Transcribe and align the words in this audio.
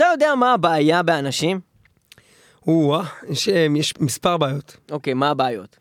אתה 0.00 0.08
יודע 0.12 0.34
מה 0.34 0.52
הבעיה 0.52 1.02
באנשים? 1.02 1.60
או-אה, 2.66 3.04
יש, 3.28 3.48
אה, 3.48 3.66
יש 3.76 3.94
מספר 4.00 4.36
בעיות. 4.36 4.76
אוקיי, 4.90 5.14
מה 5.14 5.30
הבעיות? 5.30 5.76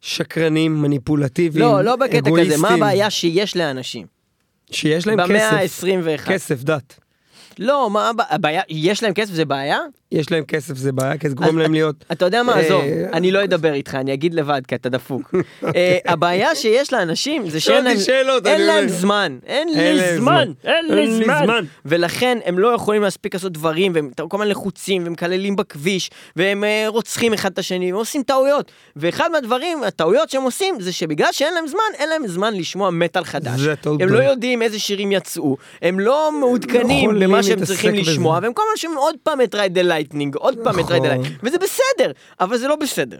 שקרנים, 0.00 0.82
מניפולטיביים, 0.82 1.64
לא, 1.64 1.82
לא 1.82 1.96
בקטע 1.96 2.18
אגואיסטים, 2.18 2.52
כזה, 2.54 2.62
מה 2.62 2.74
הבעיה 2.74 3.10
שיש 3.10 3.56
לאנשים? 3.56 4.06
שיש 4.70 5.06
להם 5.06 5.16
במאה 5.16 5.50
כסף, 5.62 5.84
ה-21. 5.84 6.28
כסף, 6.28 6.62
דת. 6.62 6.98
לא, 7.58 7.90
מה 7.90 8.08
הבע- 8.10 8.24
הבעיה? 8.30 8.62
יש 8.68 9.02
להם 9.02 9.14
כסף 9.14 9.32
זה 9.32 9.44
בעיה? 9.44 9.78
יש 10.12 10.32
להם 10.32 10.44
כסף, 10.44 10.76
זה 10.76 10.92
בעיה, 10.92 11.18
כי 11.18 11.28
זה 11.28 11.34
גורם 11.34 11.58
להם 11.58 11.72
להיות... 11.72 12.04
אתה 12.12 12.24
יודע 12.24 12.42
מה, 12.42 12.52
אה, 12.52 12.60
עזוב, 12.60 12.82
אני 13.12 13.32
לא 13.32 13.44
אדבר 13.44 13.72
איתך, 13.72 13.94
אני 13.94 14.14
אגיד 14.14 14.34
לבד, 14.34 14.62
כי 14.68 14.74
אתה 14.74 14.88
דפוק. 14.88 15.34
אה, 15.76 15.98
הבעיה 16.06 16.54
שיש 16.54 16.92
לאנשים 16.92 17.50
זה 17.50 17.60
שאין 17.60 17.84
להם. 17.84 18.88
זמן, 18.88 19.38
אין 19.46 19.68
לי 19.68 20.16
זמן. 20.16 20.52
אין 20.64 20.86
לי 20.88 21.24
זמן. 21.24 21.64
ולכן 21.84 22.38
הם 22.44 22.58
לא 22.58 22.68
יכולים 22.68 23.02
להספיק 23.02 23.34
לעשות 23.34 23.52
דברים, 23.52 23.92
והם 23.94 24.10
כל 24.28 24.36
הזמן 24.36 24.48
לחוצים, 24.48 25.02
ומקללים 25.06 25.56
בכביש, 25.56 26.10
והם 26.36 26.64
אה, 26.64 26.84
רוצחים 26.86 27.32
אחד 27.32 27.52
את 27.52 27.58
השני, 27.58 27.92
והם 27.92 28.00
עושים 28.00 28.22
טעויות. 28.22 28.72
ואחד 28.96 29.28
מהדברים, 29.32 29.82
הטעויות 29.82 30.30
שהם 30.30 30.42
עושים, 30.42 30.74
זה 30.80 30.92
שבגלל 30.92 31.32
שאין 31.32 31.54
להם 31.54 31.66
זמן, 31.66 31.80
אין 31.98 32.08
להם 32.08 32.26
זמן 32.26 32.54
לשמוע 32.54 32.90
מטאל 32.90 33.24
חדש. 33.24 33.60
הם 34.00 34.08
לא. 34.08 34.18
יודעים 34.18 34.62
איזה 34.62 34.78
שירים 34.78 35.12
יצאו, 35.12 35.56
הם 35.82 36.00
לא 36.00 36.30
מעודכנים 36.40 37.10
יכולים 37.10 37.28
במה 37.28 37.42
שהם 37.42 37.64
צריכים. 37.64 37.94
לשמוע, 37.94 38.38
והם 38.42 38.52
כל 38.52 38.62
הזמן 38.62 38.76
שומעים 38.76 38.98
עוד 38.98 39.14
פעם 39.22 39.40
את 39.40 39.54
Ride 39.54 39.74
the 39.74 39.82
Lightning, 39.98 40.36
עוד 40.36 40.58
פעם 40.64 40.80
את 40.80 40.90
Ride 40.90 41.02
the 41.02 41.14
נכון. 41.14 41.32
וזה 41.42 41.58
בסדר, 41.58 42.12
אבל 42.40 42.56
זה 42.58 42.68
לא 42.68 42.76
בסדר. 42.76 43.18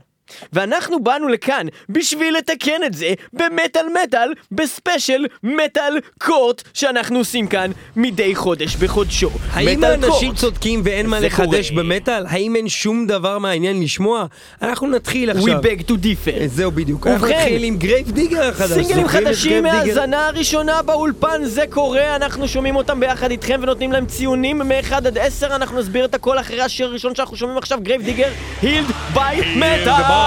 ואנחנו 0.53 1.03
באנו 1.03 1.29
לכאן 1.29 1.67
בשביל 1.89 2.37
לתקן 2.37 2.85
את 2.87 2.95
זה 2.95 3.13
במטאל 3.33 3.87
מטאל, 4.05 4.33
ב 4.53 4.62
special 4.62 5.27
Metal 5.43 5.99
Court 6.19 6.63
שאנחנו 6.75 7.19
עושים 7.19 7.47
כאן 7.47 7.71
מדי 7.97 8.35
חודש 8.35 8.77
בחודשו. 8.77 9.31
האם 9.53 9.85
האנשים. 9.85 10.35
צודקים 10.35 10.81
ואין 10.85 11.07
מה 11.07 11.21
לחדש 11.21 11.71
קורה. 11.71 11.83
במטאל? 11.83 12.25
האם 12.29 12.57
אין 12.57 12.69
שום 12.69 13.07
דבר 13.07 13.39
מעניין 13.39 13.83
לשמוע? 13.83 14.27
אנחנו 14.63 14.87
נתחיל 14.87 15.31
We 15.31 15.35
עכשיו. 15.35 15.61
beg 15.63 15.81
to 15.91 15.93
differ. 15.93 16.47
זהו 16.47 16.71
בדיוק. 16.71 17.07
אנחנו 17.07 17.27
ובכן, 17.27 17.39
נתחיל 17.39 17.63
עם 17.65 17.77
Grave 17.77 18.11
Digger 18.11 18.49
החדש. 18.49 18.71
סינגלים 18.73 19.09
חדשים? 19.09 19.63
מההאזנה 19.63 20.27
הראשונה 20.27 20.83
באולפן, 20.83 21.45
זה 21.45 21.65
קורה, 21.71 22.17
אנחנו 22.17 22.49
שומעים 22.49 22.77
אותם 22.77 23.01
ביחד 23.01 23.31
איתכם 23.31 23.61
ונותנים 23.63 23.93
להם 23.93 24.07
ציונים 24.07 24.59
מ-1 24.59 24.95
עד 24.95 25.19
10, 25.19 25.57
אנחנו 25.57 25.79
נסביר 25.79 26.05
את 26.05 26.15
הכל 26.15 26.39
אחרי 26.39 26.61
השיר 26.61 26.87
הראשון 26.87 27.15
שאנחנו 27.15 27.37
שומעים 27.37 27.59
עכשיו, 27.59 27.79
Grave 27.83 28.03
Digger, 28.03 28.29
הילד 28.63 28.87
ביי 29.15 29.41
מטאל! 29.57 30.18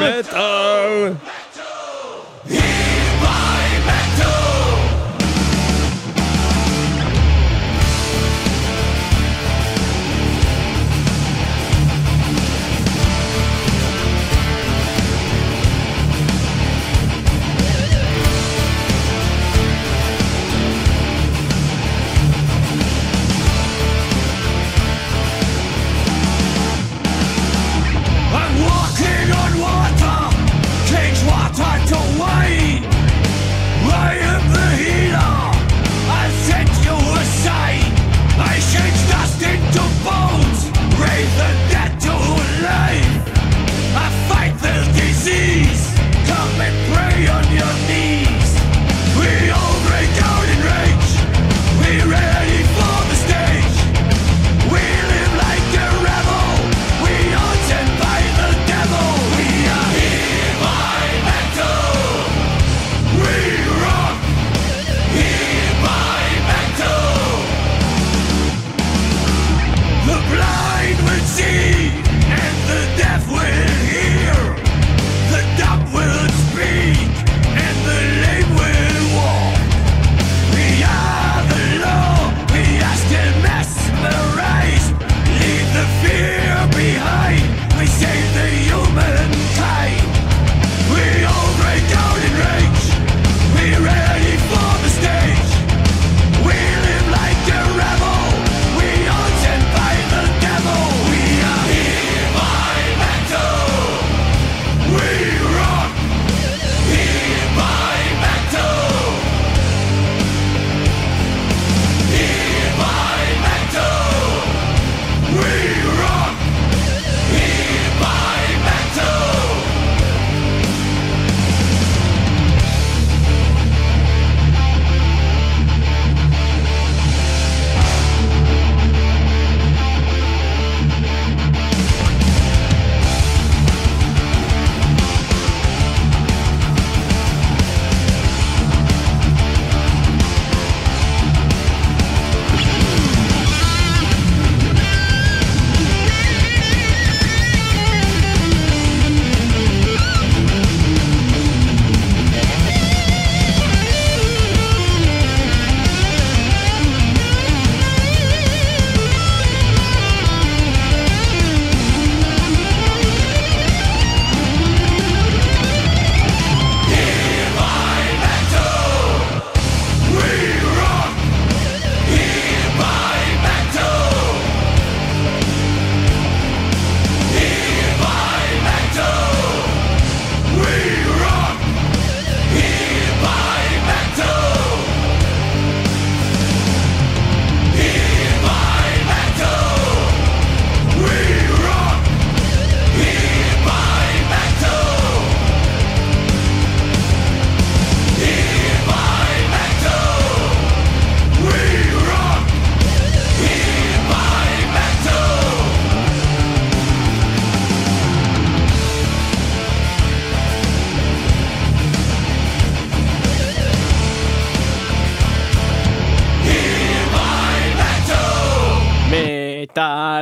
מטאל! 0.00 1.12
I'm 1.12 1.45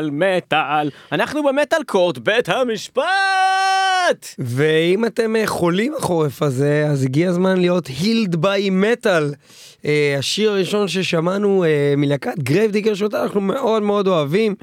מטאל, 0.00 0.10
מטאל. 0.10 0.90
אנחנו 1.12 1.42
ב 1.42 1.49
Metal 1.49 1.84
Court, 1.86 2.18
בית 2.18 2.48
המשפט! 2.48 3.04
ואם 4.38 5.04
אתם 5.04 5.36
אה, 5.36 5.46
חולים 5.46 5.94
החורף 5.94 6.42
הזה, 6.42 6.86
אז 6.90 7.04
הגיע 7.04 7.28
הזמן 7.28 7.60
להיות 7.60 7.86
Healed 7.86 8.36
by 8.36 8.70
Metal. 8.70 9.34
השיר 10.18 10.50
הראשון 10.50 10.88
ששמענו 10.88 11.64
אה, 11.64 11.94
מלהקת 11.96 12.38
Grave 12.38 12.70
Digger 12.70 12.94
שאותה 12.94 13.22
אנחנו 13.22 13.40
מאוד 13.40 13.82
מאוד 13.82 14.06
אוהבים, 14.06 14.54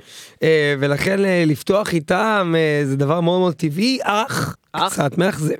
אה, 0.43 0.75
ולכן 0.79 1.25
אה, 1.25 1.43
לפתוח 1.47 1.93
איתם 1.93 2.53
אה, 2.57 2.81
זה 2.85 2.97
דבר 2.97 3.21
מאוד 3.21 3.39
מאוד 3.39 3.53
טבעי, 3.53 3.99
אך 4.03 4.55
אך? 4.71 4.93
קצת 4.93 5.17
מאכזב. 5.17 5.55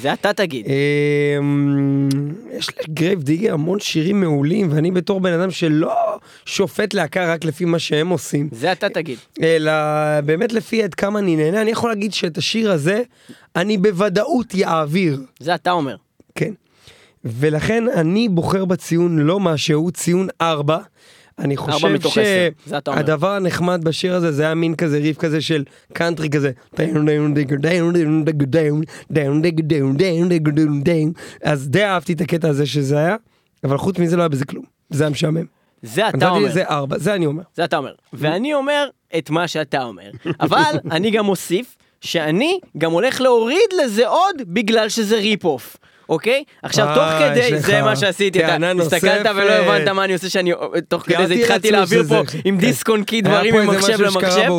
זה 0.00 0.12
אתה 0.12 0.32
תגיד. 0.32 0.66
אמ, 0.66 2.08
יש 2.58 2.68
ל 2.88 2.94
Grave 2.94 3.22
Digger 3.22 3.54
המון 3.54 3.80
שירים 3.80 4.20
מעולים, 4.20 4.68
ואני 4.72 4.90
בתור 4.90 5.20
בן 5.20 5.32
אדם 5.32 5.50
שלא 5.50 5.94
שופט 6.46 6.94
להקה 6.94 7.32
רק 7.32 7.44
לפי 7.44 7.64
מה 7.64 7.78
שהם 7.78 8.08
עושים, 8.08 8.48
זה 8.52 8.72
אתה 8.72 8.88
תגיד. 8.88 9.18
אלא 9.42 9.72
באמת 10.24 10.52
לפי 10.52 10.82
עד 10.82 10.94
כמה 10.94 11.18
אני 11.18 11.36
נהנה, 11.36 11.60
אני 11.62 11.70
יכול 11.70 11.90
להגיד 11.90 12.12
שאת 12.12 12.38
השיר 12.38 12.72
הזה, 12.72 13.02
אני 13.56 13.78
בוודאות 13.78 14.54
יעביר. 14.54 15.20
זה 15.40 15.54
אתה 15.54 15.70
אומר. 15.70 15.96
כן. 16.34 16.52
ולכן 17.24 17.84
אני 17.88 18.28
בוחר 18.28 18.64
בציון 18.64 19.18
לא 19.18 19.40
משהו, 19.40 19.90
ציון 19.90 20.28
4. 20.40 20.78
אני 21.42 21.56
ארבע 21.56 21.98
חושב 22.02 22.50
זה. 22.66 22.80
שהדבר 22.84 23.30
הנחמד 23.30 23.84
בשיר 23.84 24.14
הזה 24.14 24.32
זה 24.32 24.42
היה 24.42 24.54
מין 24.54 24.74
כזה 24.74 24.98
ריף 24.98 25.18
כזה 25.18 25.40
של 25.40 25.64
קאנטרי 25.92 26.28
כזה. 26.30 26.50
אז 31.42 31.68
די 31.68 31.84
אהבתי 31.84 32.12
את 32.12 32.20
הקטע 32.20 32.48
הזה 32.48 32.66
שזה 32.66 32.98
היה, 32.98 33.16
אבל 33.64 33.78
חוץ 33.78 33.98
מזה 33.98 34.16
לא 34.16 34.22
היה 34.22 34.28
בזה 34.28 34.44
כלום. 34.44 34.64
זה 34.90 35.04
היה 35.04 35.10
משעמם. 35.10 35.44
זה 35.82 36.08
אתה 36.08 36.30
אומר. 36.30 36.48
לזה 36.48 36.64
4, 36.64 36.98
זה 36.98 37.14
אני 37.14 37.26
אומר. 37.26 37.42
זה 37.54 37.64
אתה 37.64 37.76
אומר. 37.76 37.92
ואני 38.12 38.54
אומר 38.54 38.88
את 39.18 39.30
מה 39.30 39.48
שאתה 39.48 39.84
אומר. 39.84 40.10
אבל 40.40 40.72
אני 40.90 41.10
גם 41.10 41.24
מוסיף 41.24 41.76
שאני 42.00 42.58
גם 42.78 42.92
הולך 42.92 43.20
להוריד 43.20 43.72
לזה 43.84 44.06
עוד 44.06 44.36
בגלל 44.46 44.88
שזה 44.88 45.16
rip-off. 45.16 45.76
אוקיי? 46.12 46.44
עכשיו 46.62 46.86
אה, 46.88 46.94
תוך 46.94 47.04
יש 47.36 47.48
כדי, 47.48 47.60
זה 47.60 47.82
מה 47.82 47.96
שעשיתי, 47.96 48.44
אתה 48.44 48.56
הסתכלת 48.80 49.26
ולא. 49.36 49.52
הבנת 49.52 49.88
מה 49.88 50.04
אני 50.04 50.12
עושה 50.12 50.28
שאני, 50.28 50.52
תוך 50.88 51.02
כדי 51.02 51.26
זה 51.26 51.34
התחלתי 51.34 51.70
להעביר 51.70 52.02
פה. 52.08 52.22
עם 52.44 52.54
כן. 52.54 52.66
דיסק 52.66 52.88
און 52.88 53.04
קי 53.04 53.20
דברים 53.20 53.54
ממחשב 53.56 54.00
למחשב. 54.00 54.50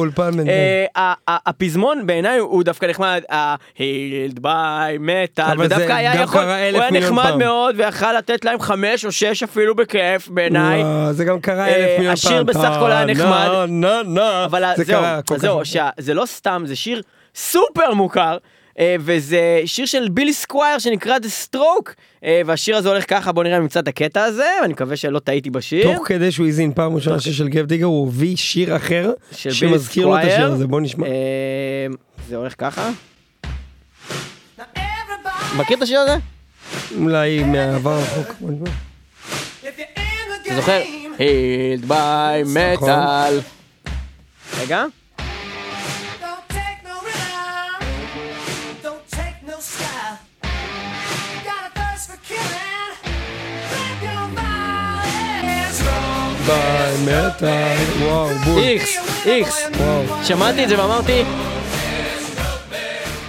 אה, 0.47 0.85
ה- 0.95 1.13
ה- 1.31 1.49
הפזמון 1.49 2.05
בעיניי 2.07 2.37
הוא 2.39 2.63
דווקא 2.63 2.85
נחמד, 2.85 3.21
ה-Healed 3.31 4.39
by 4.39 4.97
Metal, 4.99 5.61
ודווקא 5.61 5.91
היה 5.93 6.21
יכול, 6.21 6.41
הוא 6.41 6.49
היה 6.81 6.91
נחמד. 6.91 7.35
מאוד 7.35 7.75
ויכל 7.77 8.13
לתת 8.17 8.45
להם 8.45 8.59
חמש 8.59 9.05
או 9.05 9.11
שש 9.11 9.43
אפילו 9.43 9.75
בכיף 9.75 10.27
בעיניי. 10.27 10.83
זה 11.11 11.25
גם 11.25 11.39
קרה 11.39 11.67
אה, 11.67 11.75
אלף 11.75 11.97
מיליון 11.97 12.15
פעם. 12.15 12.31
השיר 12.33 12.43
בסך 12.43 12.59
הכל 12.71 12.91
היה 12.91 13.05
נחמד. 13.05 13.47
אבל 14.45 14.63
זה 14.77 14.83
זהו, 15.37 15.61
זה 15.97 16.13
לא 16.13 16.25
סתם, 16.25 16.63
זה 16.65 16.75
שיר 16.75 17.01
סופר 17.35 17.93
מוכר. 17.93 18.37
אה, 18.79 18.95
וזה 18.99 19.61
שיר 19.65 19.85
של 19.85 20.09
Billy 20.09 20.33
Squier 20.33 20.79
שנקרא 20.79 21.17
The 21.17 21.55
Stroke 21.55 21.91
אה, 22.23 22.41
והשיר 22.45 22.77
הזה 22.77 22.89
הולך 22.89 23.03
ככה 23.09 23.31
בוא 23.31 23.43
נראה 23.43 23.57
אם 23.57 23.61
נמצא 23.61 23.79
את 23.79 23.87
הקטע 23.87 24.23
הזה 24.23 24.49
ואני 24.61 24.73
מקווה 24.73 24.95
שלא 24.95 25.19
טעיתי 25.19 25.49
בשיר. 25.49 25.93
תוך 25.93 26.07
כדי 26.07 26.31
שהוא 26.31 26.47
האזין 26.47 26.73
פעם 26.73 26.95
ראשונה 26.95 27.19
שיר 27.19 27.33
של 27.33 27.47
Grave 27.47 27.65
Digger 27.65 27.85
הוא 27.85 28.07
הביא 28.07 28.35
שיר 28.35 28.75
אחר 28.75 29.11
שמזכיר 29.31 30.05
לו 30.05 30.17
את 30.17 30.23
השיר. 30.23 30.51
הזה 30.51 30.67
בוא 30.67 30.81
נשמע. 30.81 31.07
אה, 31.07 31.87
זה 32.29 32.35
הולך 32.35 32.53
ככה. 32.57 32.89
מכיר 35.57 35.77
את 35.77 35.81
השיר 35.81 35.99
הזה? 35.99 36.15
אולי 36.97 37.43
מהעבר 37.43 37.91
הרחוק. 37.91 38.35
בוא 38.39 38.51
נשמע. 38.51 38.69
אתה 40.45 40.55
זוכר? 40.55 40.81
הילד 41.19 41.85
ביי. 41.85 42.43
מטאל. 42.43 43.39
רגע. 44.61 44.85
ביי 56.45 56.93
מטאל. 57.01 57.77
וואו 57.99 58.29
בול. 58.29 58.59
איקס, 58.59 58.97
איקס. 59.25 59.67
שמעתי 60.23 60.63
את 60.63 60.69
זה 60.69 60.79
ואמרתי... 60.79 61.23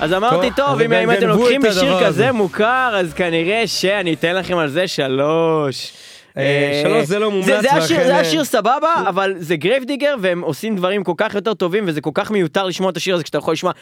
אז 0.00 0.12
אמרתי, 0.12 0.50
טוב, 0.56 0.80
אם 0.80 1.10
אתם 1.10 1.28
לוקחים 1.28 1.60
משיר 1.60 1.96
הזה. 1.96 2.06
כזה 2.06 2.32
מוכר, 2.32 2.96
אז 3.00 3.14
כנראה 3.14 3.62
שאני 3.66 4.14
אתן 4.14 4.36
לכם 4.36 4.58
על 4.58 4.68
זה 4.68 4.88
שלוש. 4.88 5.92
אה, 6.38 6.80
שלוש 6.82 7.06
זה 7.06 7.18
לא 7.18 7.30
מומלץ, 7.30 7.46
זה- 7.62 7.72
השיר- 7.72 8.40
אה, 8.40 8.44
סבבה, 8.44 8.94
אבל 9.08 9.34
זה 9.38 9.56
Grave 9.56 9.84
Digger, 9.84 10.14
והם 10.20 10.40
עושים 10.40 10.76
דברים 10.76 11.04
כל 11.04 11.12
כך 11.16 11.34
יותר 11.34 11.54
טובים, 11.54 11.84
וזה 11.86 12.00
כל 12.00 12.10
כך 12.14 12.30
מיותר 12.30 12.66
לשמוע 12.66 12.90
את 12.90 12.96
השיר 12.96 13.14
הזה 13.14 13.24
כשאתה 13.24 13.38
יכול 13.38 13.52
לשמוע 13.52 13.72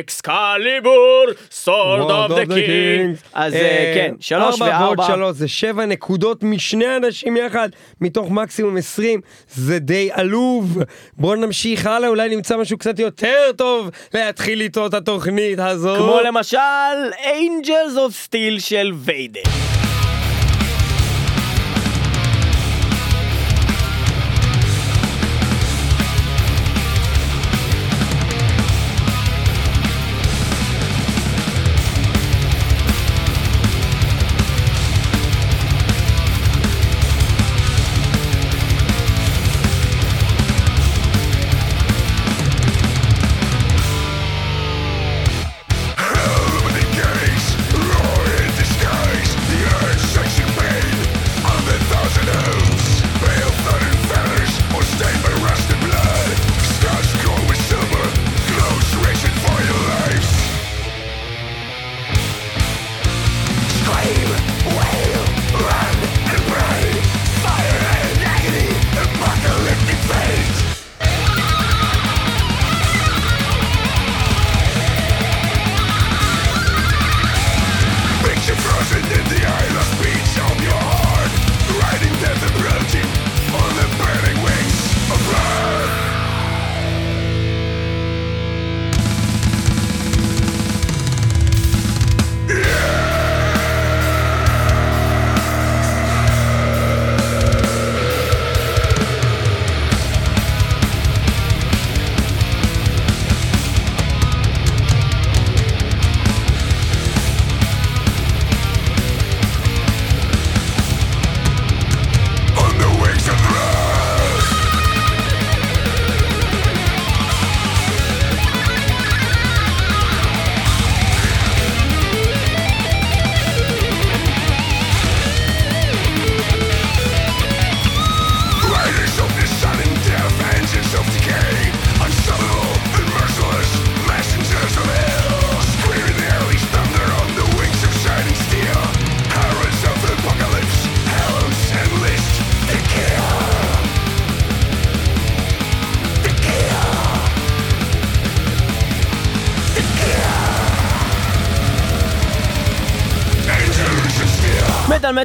Excalibur, 0.00 1.24
Sword 1.50 2.10
of 2.10 2.38
the 2.38 2.54
King. 2.54 3.16
אז 3.34 3.54
אה, 3.54 3.60
אה, 3.60 3.92
כן, 3.94 4.14
שלוש 4.20 4.62
ארבע 4.62 4.78
ועוד 4.84 4.98
וארבע. 4.98 5.14
שלוש 5.14 5.36
זה 5.36 5.48
שבע 5.48 5.86
נקודות 5.86 6.42
משני 6.42 6.96
אנשים 6.96 7.36
יחד 7.36 7.68
מתוך 8.00 8.30
מקסימום 8.30 8.76
עשרים 8.76 9.20
זה 9.48 9.78
די 9.78 10.08
עלוב 10.12 10.78
בואו 11.16 11.34
נמשיך 11.34 11.86
הלאה 11.86 12.08
אולי 12.08 12.28
נמצא 12.28 12.56
משהו 12.56 12.78
קצת 12.78 12.98
יותר 12.98 13.50
טוב 13.56 13.90
להתחיל 14.14 14.60
איתו 14.60 14.86
את 14.86 14.94
התוכנית 14.94 15.58
הזו. 15.58 15.94
כמו 15.96 16.20
למשל 16.24 16.56
Angels 17.24 17.96
of 17.96 18.28
Steel 18.28 18.60
של 18.60 18.92
ויידר. 18.94 19.40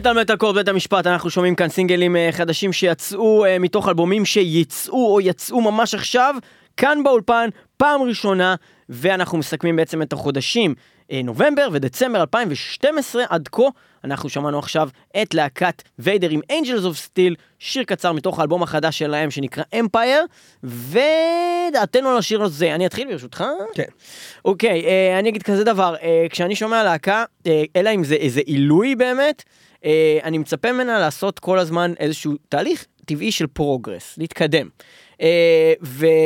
מטאל 0.06 0.14
מטאל 0.14 0.24
מטאל 0.24 0.36
קור 0.36 0.52
בית 0.52 0.68
המשפט 0.68 1.08
אנחנו 1.08 1.30
שומעים 1.30 1.56
כאן 1.56 1.70
סינגלים 1.70 2.16
אה, 2.16 2.30
חדשים 2.32 2.74
שיצאו 2.74 3.46
אה, 3.46 3.60
מתוך 3.60 3.90
אלבומים 3.90 4.26
שיצאו 4.26 5.14
או 5.14 5.22
יצאו 5.22 5.62
ממש 5.62 5.94
עכשיו 5.94 6.36
כאן 6.78 7.04
באולפן 7.04 7.50
פעם 7.78 8.02
ראשונה 8.02 8.56
ואנחנו 8.90 9.38
מסכמים 9.38 9.76
בעצם 9.76 10.02
את 10.02 10.14
החודשים. 10.14 10.76
אה, 11.12 11.22
נובמבר 11.24 11.68
ודצמבר 11.72 12.22
2012 12.22 13.24
עד 13.30 13.50
כה 13.52 13.64
אנחנו 14.04 14.30
שמענו 14.30 14.60
עכשיו 14.60 14.90
את 15.22 15.34
להקת 15.34 15.82
ויידר 16.00 16.30
עם 16.30 16.42
Angels 16.52 16.86
of 16.86 16.98
Steel 17.08 17.36
שיר 17.60 17.84
קצר 17.84 18.12
מתוך 18.12 18.40
האלבום 18.40 18.64
החדש 18.64 19.00
שלהם 19.00 19.32
שנקרא 19.32 19.64
Empire 19.76 20.64
ודעתנו 20.64 22.10
על 22.10 22.18
השיר 22.18 22.44
הזה. 22.44 22.76
אני 22.76 22.86
אתחיל 22.86 23.08
ברשותך? 23.08 23.44
כן. 23.74 23.84
אוקיי, 24.46 24.86
אה, 24.86 25.20
אני 25.20 25.30
אגיד 25.30 25.44
כזה 25.44 25.64
דבר, 25.64 25.96
אה, 26.02 26.26
כשאני 26.30 26.56
שומע 26.56 26.84
להקה, 26.84 27.24
אה, 27.48 27.64
אלא 27.76 27.90
אם 27.96 28.04
זה 28.04 28.16
איזה 28.16 28.42
עילוי 28.46 28.96
באמת, 28.96 29.44
אה, 29.86 30.20
אני 30.24 30.38
מצפה 30.38 30.72
ממנה 30.72 31.00
לעשות 31.00 31.39
כל 31.39 31.60
הזמן 31.60 31.94
איזשהו 32.00 32.34
תהליך 32.50 32.86
טבעי 33.06 33.32
של 33.32 33.48
progress, 33.48 34.18
להתקדם. 34.18 34.70
אה, 35.22 35.74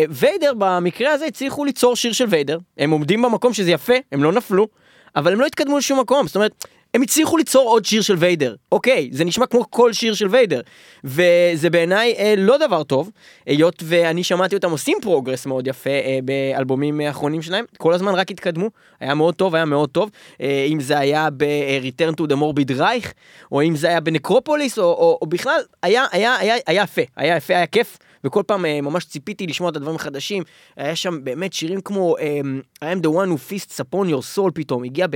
וויידר 0.10 0.54
במקרה 0.58 1.12
הזה 1.12 1.26
הצליחו 1.26 1.66
ליצור 1.66 1.96
שיר 1.96 2.14
של 2.14 2.26
ויידר, 2.30 2.58
הם 2.78 2.92
עומדים 2.92 3.22
במקום 3.22 3.54
שזה 3.54 3.72
יפה, 3.72 3.94
הם 4.12 4.24
לא 4.24 4.32
נפלו, 4.32 4.68
אבל 5.16 5.34
הם 5.34 5.40
לא 5.40 5.46
התקדמו 5.46 5.78
לשום 5.78 6.00
מקום, 6.00 6.28
זאת 6.28 6.36
אומרת, 6.36 6.66
הם 6.94 7.02
הצליחו 7.02 7.38
ליצור 7.38 7.70
עוד 7.70 7.86
שיר 7.86 8.02
של 8.02 8.16
ויידר, 8.18 8.56
אוקיי, 8.72 9.10
זה 9.12 9.26
נשמע 9.26 9.46
כמו 9.46 9.72
כל 9.72 9.94
שיר 9.94 10.14
של 10.14 10.28
ויידר, 10.28 10.62
וזה 11.04 11.70
בעיניי 11.70 12.16
אה, 12.18 12.34
לא 12.38 12.58
דבר 12.58 12.84
טוב, 12.84 13.12
היות 13.46 13.84
ואני 13.86 14.24
שמעתי 14.24 14.56
אותם 14.56 14.72
עושים 14.72 14.98
progress 15.02 15.46
מאוד 15.46 15.68
יפה 15.68 15.90
אה, 15.90 16.20
באלבומים 16.24 17.00
האחרונים 17.00 17.42
שלהם, 17.42 17.66
כל 17.78 17.94
הזמן 17.94 18.16
רק 18.16 18.32
התקדמו, 18.32 18.70
היה 19.00 19.14
מאוד 19.14 19.36
טוב, 19.36 19.56
היה 19.56 19.66
מאוד 19.66 19.90
טוב, 19.90 20.10
אה, 20.42 20.66
אם 20.68 20.80
זה 20.80 21.00
היה 21.00 21.30
ב-Return 21.38 22.22
to 22.22 22.24
the 22.24 22.36
Morbid 22.36 22.80
Reich, 22.80 23.12
או 23.52 23.62
אם 23.62 23.76
זה 23.76 23.88
היה 23.88 24.00
בנקרופוליס, 24.00 24.78
או, 24.80 24.84
או, 24.84 25.18
או 25.22 25.28
בכלל, 25.28 25.62
היה, 25.84 26.06
היה, 26.12 26.36
היה, 26.36 26.56
היה 26.68 26.84
יפה, 26.84 27.02
היה 27.16 27.36
יפה, 27.38 27.56
היה 27.56 27.68
כיף. 27.68 27.98
וכל 28.24 28.44
פעם 28.48 28.66
אה, 28.66 28.82
ממש 28.82 29.06
ציפיתי 29.06 29.48
לשמוע 29.48 29.70
את 29.70 29.76
הדברים 29.76 29.96
החדשים, 29.96 30.44
היה 30.78 30.96
שם 30.96 31.24
באמת 31.24 31.54
שירים 31.54 31.82
כמו 31.82 32.18
אה, 32.18 32.42
I 32.84 32.98
am 32.98 33.02
the 33.02 33.10
one 33.10 33.30
who 33.30 33.52
feasts 33.52 33.80
upon 33.80 34.08
your 34.10 34.38
soul 34.38 34.52
פתאום, 34.54 34.84
הגיע 34.84 35.08
ב... 35.10 35.16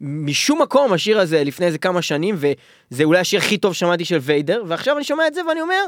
משום 0.00 0.62
מקום 0.62 0.92
השיר 0.92 1.20
הזה 1.20 1.44
לפני 1.44 1.66
איזה 1.66 1.78
כמה 1.78 2.02
שנים, 2.02 2.36
וזה 2.38 3.04
אולי 3.04 3.20
השיר 3.20 3.40
הכי 3.40 3.58
טוב 3.58 3.74
שמעתי 3.74 4.04
של 4.04 4.18
ויידר, 4.20 4.62
ועכשיו 4.66 4.96
אני 4.96 5.04
שומע 5.04 5.26
את 5.26 5.34
זה 5.34 5.46
ואני 5.46 5.60
אומר, 5.60 5.84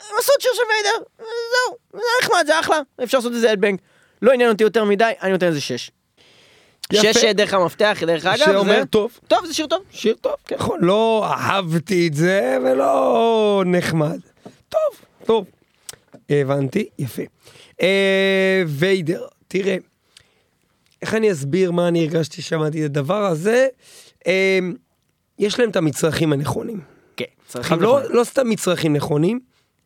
הם 0.00 0.16
עשו 0.18 0.32
את 0.36 0.40
שיר 0.40 0.50
של 0.54 0.62
ויידר, 0.70 1.04
זהו, 1.18 1.76
זה 1.92 2.06
נחמד, 2.22 2.44
זה 2.46 2.60
אחלה, 2.60 2.80
אפשר 3.02 3.18
לעשות 3.18 3.32
את 3.32 3.40
זה 3.40 3.50
אלבנג. 3.50 3.78
לא 4.22 4.32
עניין 4.32 4.50
אותי 4.50 4.64
יותר 4.64 4.84
מדי, 4.84 5.12
אני 5.22 5.32
נותן 5.32 5.48
לזה 5.48 5.60
שש. 5.60 5.90
יפה. 6.92 7.12
שש 7.12 7.24
דרך 7.24 7.54
המפתח, 7.54 7.98
דרך 8.06 8.26
אגב, 8.26 8.44
שאומר 8.44 8.80
זה... 8.80 8.86
טוב. 8.86 9.18
טוב, 9.28 9.46
זה 9.46 9.54
שיר 9.54 9.66
טוב. 9.66 9.82
שיר 9.90 10.14
טוב, 10.20 10.34
כן. 10.46 10.56
נכון, 10.56 10.78
לא 10.82 11.26
אהבתי 11.26 12.08
את 12.08 12.14
זה 12.14 12.58
ולא 12.64 13.62
נחמד. 13.66 14.20
טוב, 14.68 14.80
טוב. 15.24 15.46
הבנתי, 16.30 16.88
יפה. 16.98 17.22
אה, 17.82 18.62
ויידר, 18.66 19.26
תראה, 19.48 19.76
איך 21.02 21.14
אני 21.14 21.32
אסביר 21.32 21.70
מה 21.72 21.88
אני 21.88 22.00
הרגשתי 22.04 22.42
שמעתי 22.42 22.80
את 22.80 22.90
הדבר 22.90 23.24
הזה? 23.24 23.68
אה, 24.26 24.58
יש 25.38 25.58
להם 25.58 25.70
את 25.70 25.76
המצרכים 25.76 26.32
הנכונים. 26.32 26.80
כן, 27.16 27.24
צריכים 27.46 27.76
אבל 27.76 27.82
לא, 27.82 28.00
נכון. 28.00 28.16
לא 28.16 28.24
סתם 28.24 28.48
מצרכים 28.48 28.92
נכונים, 28.92 29.40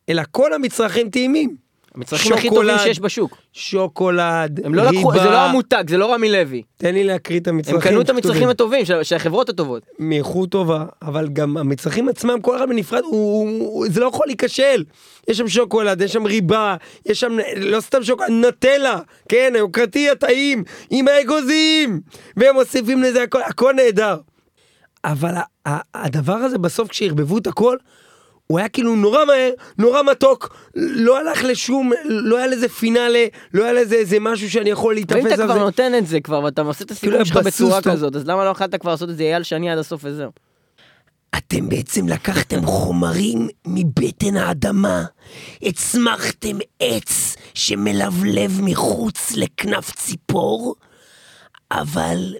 אלא 0.09 0.23
כל 0.31 0.53
המצרכים 0.53 1.11
טעימים. 1.11 1.57
המצרכים 1.97 2.33
הכי 2.33 2.49
טובים 2.51 2.79
שיש 2.79 3.01
בשוק. 3.01 3.37
שוקולד, 3.53 4.61
הם 4.65 4.75
לא 4.75 4.83
לקחו, 4.85 5.09
ריבה. 5.09 5.25
זה 5.25 5.31
לא 5.31 5.39
המותג, 5.39 5.85
זה 5.89 5.97
לא 5.99 6.15
רמי 6.15 6.33
לוי. 6.33 6.63
תן 6.77 6.95
לי 6.95 7.05
להקריא 7.05 7.41
את 7.41 7.49
המצרכים. 7.49 7.77
הם 7.77 7.81
קנו 7.81 8.01
את 8.01 8.11
המצרכים. 8.11 8.49
הטובים 8.49 8.85
של 8.85 9.03
של 9.03 9.17
החברות 9.17 9.49
הטובות. 9.49 9.83
מאיכות 9.99 10.51
טובה, 10.51 10.85
אבל 11.03 11.29
גם 11.29 11.57
המצרכים 11.57 12.09
עצמם, 12.09 12.41
כל 12.41 12.57
אחד 12.57 12.69
בנפרד, 12.69 13.03
הוא, 13.05 13.49
הוא, 13.61 13.87
זה 13.91 14.01
לא 14.01 14.07
יכול 14.07 14.27
להיכשל. 14.27 14.85
יש 15.29 15.39
שם 15.39 15.49
שוקולד, 15.49 16.01
יש 16.01 16.13
שם 16.13 16.25
ריבה, 16.25 16.77
יש 17.07 17.21
שם, 17.21 17.37
לא 17.57 17.81
סתם 17.81 18.03
שוקולד, 18.03 18.31
נטלה, 18.31 18.99
כן, 19.29 19.53
היוקרתי 19.55 20.11
הטעים, 20.11 20.65
עם 20.91 21.09
האגוזים, 21.09 22.01
והם 22.37 22.55
מוסיפים 22.55 23.03
לזה 23.03 23.23
הכל, 23.23 23.43
הכל 23.43 23.73
נהדר. 23.73 24.17
אבל 25.05 25.35
הדבר 25.95 26.35
הזה 26.35 26.59
בסוף 26.59 26.89
כשערבבו 26.89 27.39
את 27.39 27.47
הכל, 27.47 27.77
הוא 28.47 28.59
היה 28.59 28.69
כאילו 28.69 28.97
נורא 28.97 29.25
מהר, 29.25 29.51
נורא 29.79 30.03
מתוק, 30.03 30.57
לא 30.75 31.19
הלך 31.19 31.45
לשום, 31.45 31.93
לא 32.05 32.37
היה 32.37 32.47
לזה 32.47 32.69
פינאלה, 32.69 33.27
לא 33.55 33.65
היה 33.65 33.73
לזה 33.73 33.95
איזה 33.95 34.21
משהו 34.21 34.51
שאני 34.51 34.71
יכול 34.71 34.95
ואם 34.95 34.95
להיתפס 34.95 35.33
אתה 35.33 35.43
על 35.43 35.49
כבר 35.49 35.55
זה. 35.55 35.61
נותן 35.61 35.95
את 35.99 36.07
זה 36.07 36.21
כבר, 36.21 36.43
ואתה 36.43 36.63
עושה 36.63 36.85
את 36.85 36.91
הסיכום 36.91 37.11
כאילו 37.11 37.27
שלך 37.27 37.37
בצורה. 37.37 37.83
כזאת, 37.83 38.17
אז 38.17 38.27
למה 38.27 38.45
לא 38.45 38.51
יכולת 38.51 38.75
כבר 38.75 38.91
לעשות 38.91 39.11
את 39.11 39.17
זה 39.17 39.23
אייל 39.23 39.43
שני 39.43 39.71
עד 39.71 39.79
הסוף 39.79 40.01
וזהו? 40.05 40.31
אתם 41.37 41.69
בעצם 41.69 42.09
לקחתם 42.09 42.67
חומרים 42.67 43.49
מבטן 43.67 44.37
האדמה, 44.37 45.05
הצמחתם 45.63 46.59
עץ 46.81 47.37
שמלבלב 47.55 48.61
מחוץ 48.63 49.33
לכנף 49.37 49.93
ציפור, 49.95 50.75
אבל 51.71 52.35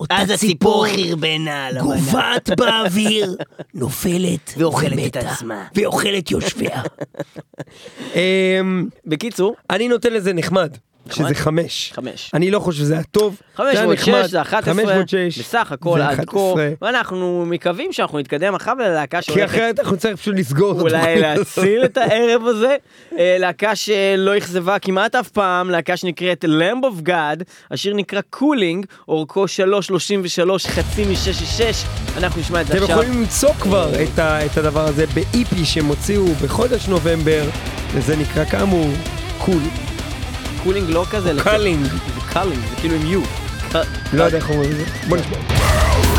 אותה 0.00 0.16
ציפור 0.36 0.86
חרבנה 0.86 1.68
גוועת 1.80 2.50
באוויר, 2.56 3.36
נופלת 3.74 4.54
ואוכלת 4.56 5.06
את 5.06 5.16
עצמה. 5.16 5.64
ואוכלת 5.74 6.30
יושביה. 6.30 6.82
אמ, 8.14 8.88
בקיצור, 9.06 9.54
אני 9.70 9.88
נותן 9.88 10.12
לזה 10.12 10.32
נחמד, 10.32 10.76
שזה 11.12 11.34
חמש. 11.34 11.92
חמש. 11.94 12.30
אני 12.34 12.50
לא 12.50 12.58
חושב 12.60 12.78
שזה 12.78 12.94
היה 12.94 13.02
טוב. 13.02 13.40
חמש 13.56 13.66
זה 13.74 13.80
היה 13.82 13.92
נחמד. 13.92 14.22
שש 14.24 14.30
זה 14.30 14.40
11, 14.42 14.74
חמש 14.74 14.84
ועוד 14.84 15.08
שש. 15.08 15.38
בסך 15.38 15.72
הכל 15.72 15.98
זה 15.98 16.08
עד 16.08 16.16
כה, 16.16 16.22
11. 16.22 16.68
ואנחנו 16.82 17.44
מקווים 17.46 17.92
שאנחנו 17.92 18.18
נתקדם 18.18 18.54
אחר 18.54 18.74
ללהקה 18.74 19.18
כי 19.20 19.24
שהולכת 19.32 19.48
אחרת 19.54 19.80
אנחנו 19.80 19.96
נצטרך 19.96 20.16
פשוט 20.20 20.34
לסגור 20.38 20.72
את 20.72 20.80
אולי. 20.80 21.20
להציל 21.20 21.84
את 21.84 21.96
הערב 22.02 22.42
הזה. 22.46 22.76
אה, 23.18 23.36
להקה 23.38 23.76
שלא 23.76 24.38
אכזבה 24.38 24.78
כמעט 24.78 25.14
אף 25.14 25.28
פעם, 25.28 25.70
להקה 25.70 25.96
שנקראת 25.96 26.44
Lamb 26.44 26.84
of 26.84 27.08
God, 27.08 27.42
השיר 27.70 27.94
נקרא 27.94 28.20
Culling, 28.30 28.86
אורכו 29.08 29.44
3.33, 29.44 29.48
חצי 30.68 31.04
מ-6.6, 31.04 31.62
אנחנו 32.18 32.40
נשמע 32.40 32.60
את 32.60 32.66
זה 32.66 32.72
אתם 32.72 32.82
עכשיו. 32.82 32.96
יכולים 32.96 33.20
למצוא 33.20 33.52
כבר 33.60 33.90
את 34.02 34.18
ה- 34.18 34.46
את 34.46 34.56
הדבר 34.56 34.84
הזה 34.84 35.06
ב-EP 35.06 35.64
שהם 35.64 35.86
הוציאו 35.86 36.24
בחודש 36.42 36.88
נובמבר, 36.88 37.42
וזה 37.94 38.16
נקרא 38.16 38.44
כאמור 38.44 38.88
קול. 39.38 39.60
Culling 40.68 40.90
לא 40.90 41.04
כזה. 41.10 41.34
זה 41.34 41.40
Culling, 41.42 41.86
זה 42.70 42.76
כאילו 42.76 42.94
עם 42.94 43.06
U. 43.06 43.20
לא 44.12 44.24
יודע 44.24 44.36
איך 44.38 44.50
אומרים 44.50 44.70
את 44.70 44.76
זה. 44.76 44.84
בוא 45.08 45.16
נשמע. 45.16 46.17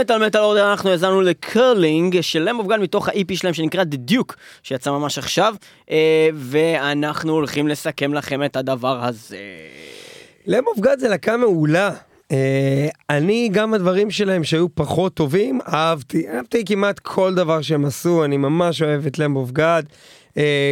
מטאל 0.00 0.26
מטאל 0.26 0.40
order 0.40 0.70
אנחנו 0.70 0.90
האזנו 0.90 1.20
ל 1.20 1.33
Culling 1.33 2.20
של 2.20 2.42
Lamb 2.48 2.61
of 2.61 2.68
God 2.68 2.78
מתוך 2.78 3.08
ה-EP 3.08 3.36
שלהם 3.36 3.54
שנקרא 3.54 3.82
The 3.82 4.10
Duke 4.12 4.34
שיצא 4.62 4.90
ממש 4.90 5.18
עכשיו 5.18 5.54
אה, 5.90 6.28
ואנחנו 6.34 7.32
הולכים 7.32 7.68
לסכם 7.68 8.14
לכם 8.14 8.44
את 8.44 8.56
הדבר 8.56 9.04
הזה. 9.04 9.38
Lamb 10.46 10.69
of 10.69 10.80
God 10.80 10.98
זה 10.98 11.08
להקה 11.08 11.36
מעולה. 11.36 11.90
אה, 12.32 12.88
אני 13.10 13.48
גם 13.52 13.74
הדברים 13.74 14.10
שלהם 14.10 14.44
שהיו 14.44 14.66
פחות 14.74 15.14
טובים 15.14 15.58
אהבתי 15.68 16.28
אהבתי 16.28 16.64
כמעט 16.64 16.98
כל 16.98 17.34
דבר 17.34 17.62
שהם 17.62 17.84
עשו 17.84 18.24
אני 18.24 18.36
ממש 18.36 18.82
אוהב 18.82 19.06
את 19.06 19.18
Lamb 19.18 19.36
of 19.36 19.50
God 19.50 19.86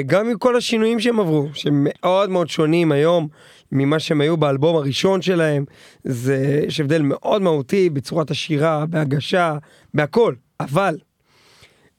גם 0.07 0.29
עם 0.29 0.39
כל 0.39 0.57
השינויים 0.57 1.01
שהם 1.01 1.21
עברו 1.21 1.49
שהם 1.55 1.87
מאוד 1.89 2.31
מאוד 2.31 2.49
שונים 2.49 2.93
היום 2.93 3.29
ממה 3.73 3.99
שהם 3.99 4.21
היו 4.21 4.37
באלבום 4.37 4.77
הראשון 4.77 5.23
שלהם 5.23 5.65
זה 6.05 6.63
יש 6.67 6.81
הבדל 6.81 7.03
מאוד 7.03 7.43
מהותי 7.43 7.91
בצורת 7.91 8.31
השירה 8.31 8.87
בהגשה 8.87 9.59
בהכל 9.95 10.35
אבל 10.61 10.97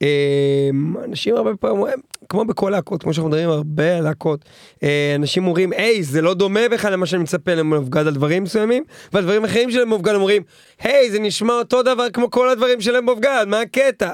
אה, 0.01 0.69
אנשים 1.05 1.35
הרבה 1.35 1.55
פעמים, 1.55 1.85
כמו 2.29 2.45
בכל 2.45 2.69
להקות, 2.69 3.03
כמו 3.03 3.13
שאנחנו 3.13 3.29
מדברים 3.29 3.49
הרבה 3.49 3.97
על 3.97 4.03
להקות, 4.03 4.45
אה, 4.83 5.13
אנשים 5.15 5.47
אומרים, 5.47 5.71
היי, 5.71 6.03
זה 6.03 6.21
לא 6.21 6.33
דומה 6.33 6.59
בכלל 6.71 6.93
למה 6.93 7.05
שאני 7.05 7.23
מצפה 7.23 7.53
למופגד 7.53 8.07
על 8.07 8.13
דברים 8.13 8.43
מסוימים, 8.43 8.83
ועל 9.13 9.23
דברים 9.23 9.45
אחרים 9.45 9.71
של 9.71 9.85
מופגד 9.85 10.13
אומרים, 10.13 10.43
היי, 10.79 11.11
זה 11.11 11.19
נשמע 11.19 11.53
אותו 11.53 11.83
דבר 11.83 12.09
כמו 12.09 12.31
כל 12.31 12.49
הדברים 12.49 12.81
של 12.81 12.99
מופגד, 12.99 13.45
מה 13.47 13.61
הקטע? 13.61 14.13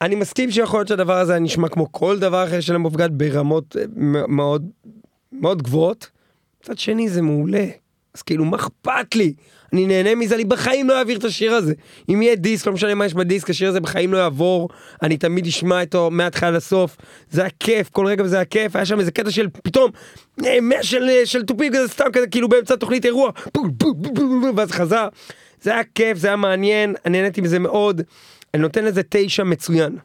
אני 0.00 0.14
מסכים 0.14 0.50
שיכול 0.50 0.80
להיות 0.80 0.88
שהדבר 0.88 1.18
הזה 1.18 1.38
נשמע 1.38 1.68
כמו 1.68 1.92
כל 1.92 2.18
דבר 2.18 2.44
אחר 2.44 2.60
של 2.60 2.76
מופגד 2.76 3.08
ברמות 3.12 3.76
אה, 3.76 3.84
מאוד 4.28 4.66
מאוד 5.32 5.62
גבוהות. 5.62 6.15
מצד 6.66 6.78
שני 6.78 7.08
זה 7.08 7.22
מעולה. 7.22 7.66
אז 8.14 8.22
כאילו 8.22 8.44
מה 8.44 8.56
אכפת 8.56 9.14
לי? 9.14 9.34
אני 9.72 9.86
נהנה 9.86 10.14
מזה, 10.14 10.34
אני 10.34 10.44
בחיים 10.44 10.88
לא 10.88 10.98
אעביר 10.98 11.18
את 11.18 11.24
השיר 11.24 11.52
הזה. 11.52 11.74
אם 12.08 12.22
יהיה 12.22 12.34
דיסק, 12.34 12.66
לא 12.66 12.72
משנה 12.72 12.94
מה 12.94 13.06
יש 13.06 13.14
בדיסק, 13.14 13.50
השיר 13.50 13.68
הזה 13.68 13.80
בחיים 13.80 14.12
לא 14.12 14.18
יעבור, 14.18 14.68
אני 15.02 15.16
תמיד 15.16 15.46
אשמע 15.46 15.80
אותו 15.80 16.10
מההתחלה 16.10 16.50
לסוף. 16.50 16.96
זה 17.30 17.40
היה 17.40 17.50
כיף, 17.60 17.88
כל 17.90 18.06
רגע 18.06 18.24
וזה 18.24 18.36
היה 18.36 18.44
כיף, 18.44 18.76
היה 18.76 18.84
שם 18.84 19.00
איזה 19.00 19.10
קטע 19.10 19.30
של 19.30 19.48
פתאום, 19.62 19.90
אה, 20.44 20.60
מאה 20.62 20.82
של, 20.82 21.08
אה, 21.08 21.26
של 21.26 21.42
תופים 21.42 21.72
כזה 21.72 21.88
סתם 21.88 22.04
כזה, 22.12 22.26
כאילו 22.26 22.48
באמצע 22.48 22.74
התוכנית 22.74 23.04
אירוע, 23.04 23.32
פו, 23.32 23.62
פו, 23.78 23.94
פו, 24.02 24.14
פו, 24.14 24.14
פו, 24.14 24.56
ואז 24.56 24.70
חזר. 24.70 25.08
זה 25.62 25.70
היה 25.72 25.82
כיף, 25.94 26.18
זה 26.18 26.28
היה 26.28 26.36
מעניין, 26.36 26.94
אני 27.04 27.18
נהניתי 27.18 27.40
מזה 27.40 27.58
מאוד. 27.58 28.02
אני 28.54 28.62
נותן 28.62 28.84
לזה 28.84 29.02
תשע 29.08 29.44
מצוין. 29.44 29.96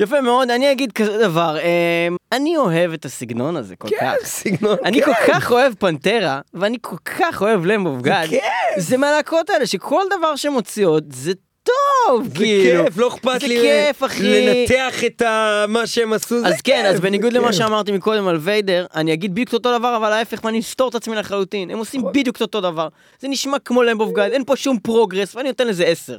יפה 0.00 0.20
מאוד, 0.20 0.50
אני 0.50 0.72
אגיד 0.72 0.92
כזה 0.92 1.18
דבר, 1.18 1.56
אה, 1.58 2.08
אני 2.32 2.56
אוהב 2.56 2.92
את 2.92 3.04
הסגנון 3.04 3.56
הזה 3.56 3.76
כל 3.76 3.88
כן, 3.88 3.96
כך. 4.00 4.26
סגנון, 4.26 4.76
אני 4.84 5.00
כן. 5.02 5.06
כל 5.06 5.32
כך 5.32 5.52
אוהב 5.52 5.74
Pantera, 5.78 6.40
ואני 6.54 6.76
כל 6.80 6.96
כך 7.04 7.42
אוהב 7.42 7.64
Lamb 7.66 7.90
of 7.90 8.02
God. 8.02 8.26
כיף. 8.28 8.40
זה 8.76 8.96
מהלהקות 8.96 9.50
האלה 9.50 9.66
שכל 9.66 10.02
דבר 10.18 10.36
שהן 10.36 10.52
מוציאות 10.52 11.04
זה 11.12 11.32
טוב, 11.62 12.24
זה 12.28 12.34
כאילו. 12.34 12.84
כיף, 12.84 12.96
לא 12.96 13.08
אכפת 13.08 13.40
זה 13.40 13.46
לי 13.46 13.60
כיף, 13.60 14.02
ל- 14.02 14.06
אחי. 14.06 14.46
לנתח 14.46 15.04
את 15.04 15.22
ה- 15.22 15.64
מה 15.68 15.86
שהם 15.86 16.12
עשו, 16.12 16.40
זה 16.40 16.46
אז 16.46 16.60
כן, 16.60 16.82
כיף, 16.82 16.94
אז 16.94 17.00
בניגוד 17.00 17.32
זה 17.32 17.38
למה 17.38 17.48
כיף. 17.48 17.56
שאמרתי 17.58 17.92
מקודם 17.92 18.28
על 18.28 18.36
ויידר, 18.40 18.86
אני 18.94 19.12
אגיד 19.12 19.32
בדיוק 19.32 19.52
אותו 19.52 19.78
דבר, 19.78 19.96
אבל 19.96 20.12
ההפך, 20.12 20.44
ואני 20.44 20.60
אסתור 20.60 20.88
את 20.88 20.94
עצמי 20.94 21.16
לחלוטין. 21.16 21.70
הם 21.70 21.78
עושים 21.78 22.00
נכון. 22.00 22.12
בדיוק 22.12 22.40
אותו 22.40 22.60
דבר. 22.60 22.88
זה 23.20 23.28
נשמע 23.28 23.58
כמו 23.58 23.82
Lamb 23.82 24.02
of 24.02 24.12
God, 24.12 24.28
אין 24.32 24.44
פה 24.44 24.56
שום 24.56 24.78
progress, 24.78 25.34
ואני 25.36 25.48
נותן 25.48 25.66
לזה 25.66 25.84
עשר. 25.84 26.16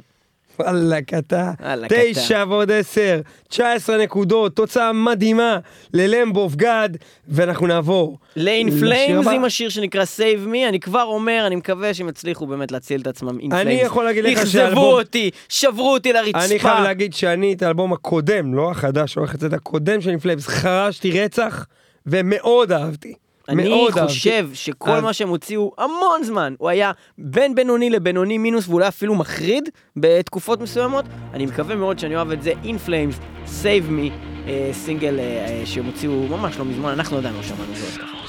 וואלה 0.60 1.04
אתה, 1.18 1.50
תשע 1.88 2.44
ועוד 2.48 2.70
עשר, 2.70 3.20
19 3.48 3.98
נקודות, 3.98 4.56
תוצאה 4.56 4.92
מדהימה 4.92 5.58
ל 5.94 6.03
Lamb 6.03 6.37
of 6.37 6.54
God, 6.54 6.88
ואנחנו 7.28 7.66
נעבור. 7.66 8.18
ל 8.36 8.47
In 8.47 8.70
Flames. 8.80 9.26
עם 9.26 9.44
השיר 9.44 9.68
שנקרא 9.68 10.04
Save 10.04 10.52
Me, 10.52 10.68
אני 10.68 10.80
כבר 10.80 11.02
אומר, 11.02 11.44
אני 11.46 11.56
מקווה 11.56 11.94
שהם 11.94 12.08
יצליחו 12.08 12.46
באמת 12.46 12.72
להציל 12.72 13.00
את 13.00 13.06
עצמם 13.06 13.38
עם 13.40 13.52
In 13.52 13.62
Flames. 13.64 13.86
יכול 13.86 14.04
להגיד 14.04 14.24
לך 14.24 14.38
אכזבו 14.38 14.52
שהאלבום- 14.52 14.84
אותי, 14.84 15.30
שברו 15.48 15.92
אותי 15.92 16.12
לרצפה. 16.12 16.44
אני 16.44 16.58
חייב 16.58 16.82
להגיד 16.84 17.14
שאני 17.14 17.52
את 17.52 17.62
האלבום 17.62 17.92
הקודם, 17.92 18.54
לא 18.54 18.70
החדש, 18.70 19.12
שהולך 19.12 19.34
לצאת 19.34 19.52
הקודם 19.52 20.00
של 20.00 20.10
In 20.10 20.18
Flames, 20.18 20.46
חרשתי 20.46 21.20
רצח, 21.20 21.66
ומאוד 22.06 22.72
אהבתי. 22.72 23.14
אני. 23.48 23.88
חושב 23.90 24.48
שכל 24.54 25.00
מה 25.00 25.12
שהם 25.12 25.28
הוציאו 25.28 25.72
המון 25.78 26.24
זמן, 26.24 26.54
הוא 26.58 26.68
היה 26.68 26.92
בין 27.18 27.54
בינוני 27.54 27.90
לבינוני 27.90 28.38
מינוס 28.38 28.68
ואולי 28.68 28.88
אפילו 28.88 29.14
מחריד 29.14 29.68
בתקופות 29.96 30.60
מסוימות. 30.60 31.04
אני 31.34 31.46
מקווה 31.46 31.76
מאוד 31.76 31.98
שאני 31.98 32.16
אוהב 32.16 32.30
את 32.30 32.42
זה. 32.42 32.52
In 32.64 32.88
Flames, 32.88 33.48
Save 33.62 33.90
Me, 33.90 34.12
אה, 34.46 34.70
סינגל 34.72 35.18
אה, 35.18 35.24
אה, 35.24 35.62
שהם 35.66 35.86
הוציאו 35.86 36.12
ממש 36.12 36.58
לא 36.58 36.64
מזמן, 36.64 36.88
אנחנו 36.88 37.18
עדיין 37.18 37.34
לא 37.34 37.42
שמענו 37.42 37.74
זאת 37.74 38.00
ככה. 38.00 38.21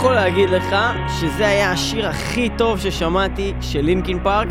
יכול 0.00 0.14
להגיד 0.14 0.50
לך 0.50 0.76
שזה 1.20 1.48
היה 1.48 1.72
השיר 1.72 2.08
הכי 2.08 2.48
טוב 2.58 2.80
ששמעתי 2.80 3.54
של 3.60 3.80
Linkin 3.80 4.18
Park 4.22 4.48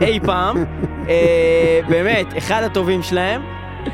אי 0.00 0.20
פעם. 0.20 0.56
אה, 1.08 1.80
באמת, 1.88 2.26
אחד 2.38 2.62
הטובים 2.62 3.02
שלהם. 3.02 3.42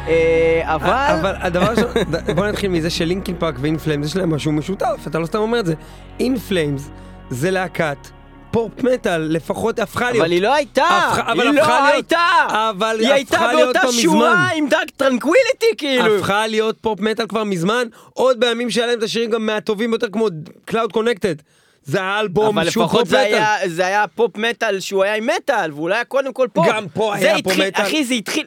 אה, 0.08 0.62
אבל... 0.64 1.18
אבל 1.20 1.34
הדבר 1.38 1.74
ש... 1.74 1.78
בוא 2.36 2.46
נתחיל 2.46 2.70
מזה 2.70 2.90
ש 2.90 3.02
Linkin 3.02 3.36
Park 3.38 3.54
ו 3.58 3.63
In 3.63 3.74
Flames 3.74 4.06
יש 4.06 4.16
להם 4.16 4.34
משהו 4.34 4.52
משותף, 4.52 5.04
אתה 5.06 5.18
לא 5.18 5.26
סתם 5.26 5.38
אומר 5.38 5.60
את 5.60 5.66
זה. 5.66 5.74
In 6.20 6.38
Flames 6.38 6.90
זה 7.30 7.50
להקת 7.50 8.08
פופ 8.50 8.72
מטאל, 8.82 9.20
לפחות 9.20 9.78
הפכה 9.78 10.10
להיות. 10.10 10.16
אבל 10.24 10.32
היא 10.32 10.42
לא 10.42 10.54
הייתה, 10.54 10.88
אבל 11.26 11.40
היא 11.40 11.52
לא 11.52 11.52
להיות- 11.52 11.68
הייתה, 11.92 12.20
אבל 12.70 12.96
היא 13.00 13.12
הייתה 13.12 13.50
באותה 13.52 13.80
שורה. 13.92 14.48
עם 14.56 14.68
Dark 14.68 14.90
Tranquillity 14.96 15.66
כאילו. 15.78 16.16
הפכה 16.18 16.46
להיות 16.46 16.76
פופ 16.80 17.00
מטאל 17.00 17.26
כבר 17.26 17.44
מזמן, 17.44 17.86
עוד 18.14 18.40
בימים 18.40 18.70
שהיה 18.70 18.86
להם 18.86 18.98
את 18.98 19.02
השירים 19.02 19.30
גם 19.30 19.46
מהטובים 19.46 19.90
ביותר 19.90 20.06
כמו 20.12 20.26
Cloud 20.70 20.96
Connected. 20.96 21.42
זה 21.84 22.02
האלבום 22.02 22.58
אבל 22.58 22.70
שהוא 22.70 22.84
לפחות 22.84 23.00
פופ 23.00 23.08
מטאל. 23.08 23.18
היה, 23.24 23.56
זה 23.66 23.86
היה 23.86 24.04
פופ 24.14 24.36
מטאל 24.36 24.80
שהוא 24.80 25.04
היה 25.04 25.14
עם 25.14 25.26
מטאל, 25.36 25.72
והוא 25.72 25.88
לא 25.88 25.94
היה 25.94 26.04
קודם 26.04 26.32
כל 26.32 26.48
פופ. 26.52 26.66
גם 26.68 26.84
פה 26.94 27.14
היה 27.14 27.36
פופ 27.42 27.52
מטאל. 27.56 27.84
אחי, 27.84 28.04
זה 28.04 28.14
התחיל... 28.14 28.46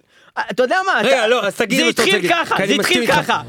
אתה 0.52 0.64
יודע 0.64 0.78
מה? 0.86 1.02
רגע, 1.04 1.28
לא, 1.28 1.46
אז 1.46 1.56
תגיד 1.56 1.80
זה 1.80 1.86
מה 1.86 1.92
שאתה 1.92 2.02
רוצה 2.04 2.16
התחיל 2.18 2.32
ככה, 2.34 2.56
זה 2.68 2.74
התחיל. 2.74 3.08
ככה. 3.08 3.42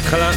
התחלה 0.00 0.30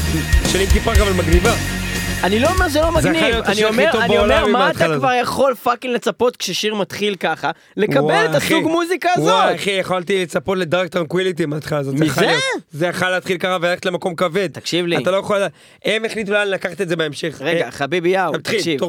של 0.52 0.58
Linkin 0.58 0.82
Park 0.82 0.98
אבל 0.98 1.14
מגניבה. 1.14 1.75
אני 2.24 2.40
לא 2.40 2.48
אומר 2.50 2.70
שזה 2.70 2.82
לא 2.82 3.02
זה 3.02 3.10
מגניב, 3.10 3.36
אני 3.36 3.64
אומר, 3.66 3.90
אני 4.02 4.18
אומר, 4.18 4.48
מה 4.48 4.72
אתה 4.72 4.86
כבר 4.98 5.14
יכול 5.22 5.56
fucking 5.56 5.94
לצפות 5.94 6.38
כששיר 6.38 6.76
מתחיל 6.76 7.16
ככה, 7.16 7.52
לקבל 7.78 8.02
וואי, 8.02 8.26
את. 8.26 8.36
הסוג 8.36 8.64
מוזיקה 8.64 9.10
וואי 9.18 9.34
הזאת. 9.34 9.56
אחי, 9.56 9.72
יכולתי 9.72 10.22
לצפות 10.24 10.58
ל 10.58 10.64
Dark 10.64 10.88
Tranquillity 10.88 11.46
מההתחלה 11.46 11.80
הזאת. 11.80 11.96
מזה? 11.96 12.28
זה 12.72 12.88
יכול 12.88 13.10
להתחיל 13.10 13.38
ככה 13.38 13.58
וללכת 13.62 13.86
למקום 13.86 14.16
כבד. 14.16 14.50
תקשיב 14.52 14.86
לי. 14.86 14.98
אתה 14.98 15.12
לא 15.12 15.18
יכול... 15.18 15.42
הם 15.86 16.06
החליטו 16.06 16.32
לאן 16.32 16.48
לקחת 16.48 16.82
את 16.82 16.90
זה 16.90 16.96
בהמשך. 16.96 17.42
רגע, 17.42 17.66
אה, 17.66 17.72
חביבי 17.72 18.10
יאו, 18.10 18.38
תקשיב. 18.38 18.82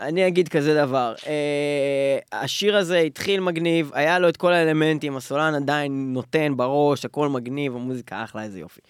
אני 0.00 0.26
אגיד 0.26 0.48
כזה 0.48 0.74
דבר. 0.74 1.14
אה, 1.26 2.40
השיר 2.40 2.76
הזה 2.76 2.98
התחיל 2.98 3.40
מגניב, 3.40 3.90
היה 3.94 4.18
לו 4.18 4.28
את 4.28 4.36
כל 4.36 4.52
האלמנטים, 4.52 5.16
הסולן 5.16 5.54
עדיין 5.54 6.12
נותן 6.12 6.52
בראש, 6.56 7.04
הכל 7.04 7.28
מגניב, 7.28 7.76
המוזיקה 7.76 8.24
אחלה, 8.24 8.42
איזה 8.42 8.60
יופי. 8.60 8.80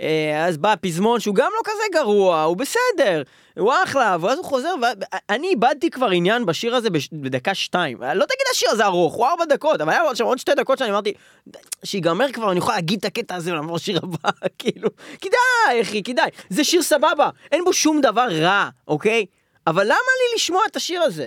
אה, 0.00 0.46
אז 0.46 0.58
בא 0.58 0.72
הפזמון 0.72 1.20
שהוא 1.20 1.34
גם 1.34 1.50
לא 1.56 1.60
כזה 1.64 1.82
גרוע, 1.92 2.42
הוא 2.42 2.56
בסדר, 2.56 3.22
הוא 3.58 3.72
אחלה, 3.84 4.16
ואז 4.20 4.38
הוא 4.38 4.46
חוזר, 4.46 4.74
ואני 5.28 5.48
איבדתי 5.48 5.90
כבר 5.90 6.06
עניין 6.10 6.46
בשיר 6.46 6.74
הזה. 6.74 6.88
בדקה 7.12 7.54
שתיים. 7.54 8.02
לא 8.02 8.24
תגיד 8.24 8.46
השיר 8.50 8.70
הזה 8.70 8.84
ארוך, 8.84 9.14
הוא 9.14 9.26
ארבע 9.26 9.44
דקות, 9.44 9.80
אבל 9.80 9.92
היה 9.92 10.14
שם 10.14 10.24
עוד 10.24 10.38
שתי 10.38 10.54
דקות 10.54 10.78
שאני 10.78 10.90
אמרתי, 10.90 11.12
שיגמר 11.84 12.32
כבר, 12.32 12.50
אני 12.50 12.58
יכול 12.58 12.74
להגיד 12.74 12.98
את 12.98 13.04
הקטע 13.04 13.34
הזה 13.34 13.52
ולעבור 13.52 13.76
לשיר 13.76 14.00
הבא, 14.02 14.30
כאילו, 14.58 14.88
כדאי, 15.20 15.82
אחי, 15.82 16.02
כדאי. 16.02 16.30
זה 16.50 16.64
שיר 16.64 16.82
סבבה, 16.82 17.30
אין 17.52 17.64
בו 17.64 17.72
שום 17.72 18.00
דבר 18.00 18.28
רע, 18.30 18.68
אוקיי? 18.88 19.26
אבל 19.66 19.84
למה 19.84 19.94
לי 19.94 20.34
לשמוע 20.36 20.62
את 20.70 20.76
השיר 20.76 21.02
הזה? 21.02 21.26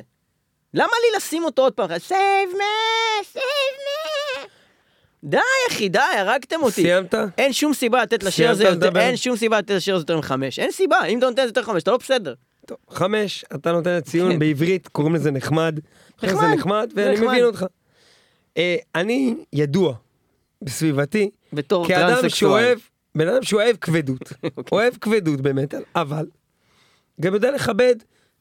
למה 0.73 0.93
לי 1.01 1.17
לשים 1.17 1.43
אותו 1.43 1.61
עוד 1.61 1.73
פעם? 1.73 1.89
save 1.89 2.53
me, 2.53 3.35
me. 3.35 3.70
די, 5.23 5.37
אחי, 5.69 5.89
די, 5.89 5.99
הרגתם 6.17 6.55
אותי. 6.61 6.81
סיימת? 6.81 7.15
אין 7.37 7.53
שום 7.53 7.73
סיבה 7.73 8.03
לתת 8.03 8.23
לשיר 8.23 8.49
הזה 8.49 8.63
יותר? 8.63 8.99
אין 8.99 9.17
שום 9.17 9.35
סיבה 9.35 9.57
לתת 9.59 9.71
לשיר 9.71 9.95
הזה 9.95 10.01
יותר 10.01 10.17
מחמש. 10.17 10.59
אין 10.59 10.71
סיבה, 10.71 11.05
אם 11.05 11.17
אתה 11.19 11.29
נותן 11.29 11.41
לזה 11.41 11.49
יותר 11.49 11.63
חמש, 11.63 11.83
אתה 11.83 11.91
לא 11.91 11.97
בסדר. 11.97 12.33
טוב, 12.65 12.77
חמש, 12.89 13.45
אתה 13.55 13.71
נותן 13.71 13.97
את 13.97 14.05
ציון 14.05 14.31
כן. 14.31 14.39
בעברית, 14.39 14.87
קוראים 14.87 15.15
לזה 15.15 15.31
נחמד. 15.31 15.79
זה 16.21 16.27
נחמד, 16.27 16.53
נחמד, 16.55 16.91
ואני 16.95 17.13
נחמד. 17.13 17.27
מבין 17.27 17.43
אותך. 17.43 17.65
אה, 18.57 18.75
אני 18.95 19.35
ידוע 19.53 19.93
בסביבתי, 20.61 21.29
בתור 21.53 21.87
כאדם 21.87 22.15
טרנסקסואל. 22.15 22.29
שאוהב, 22.63 22.79
בן 23.15 23.27
אדם 23.27 23.43
שאוהב 23.43 23.75
כבדות, 23.75 24.21
אוקיי. 24.43 24.63
אוהב 24.71 24.93
כבדות 25.01 25.41
במטאל, 25.41 25.81
אבל 25.95 26.25
גם 27.21 27.33
יודע 27.33 27.51
לכבד 27.51 27.95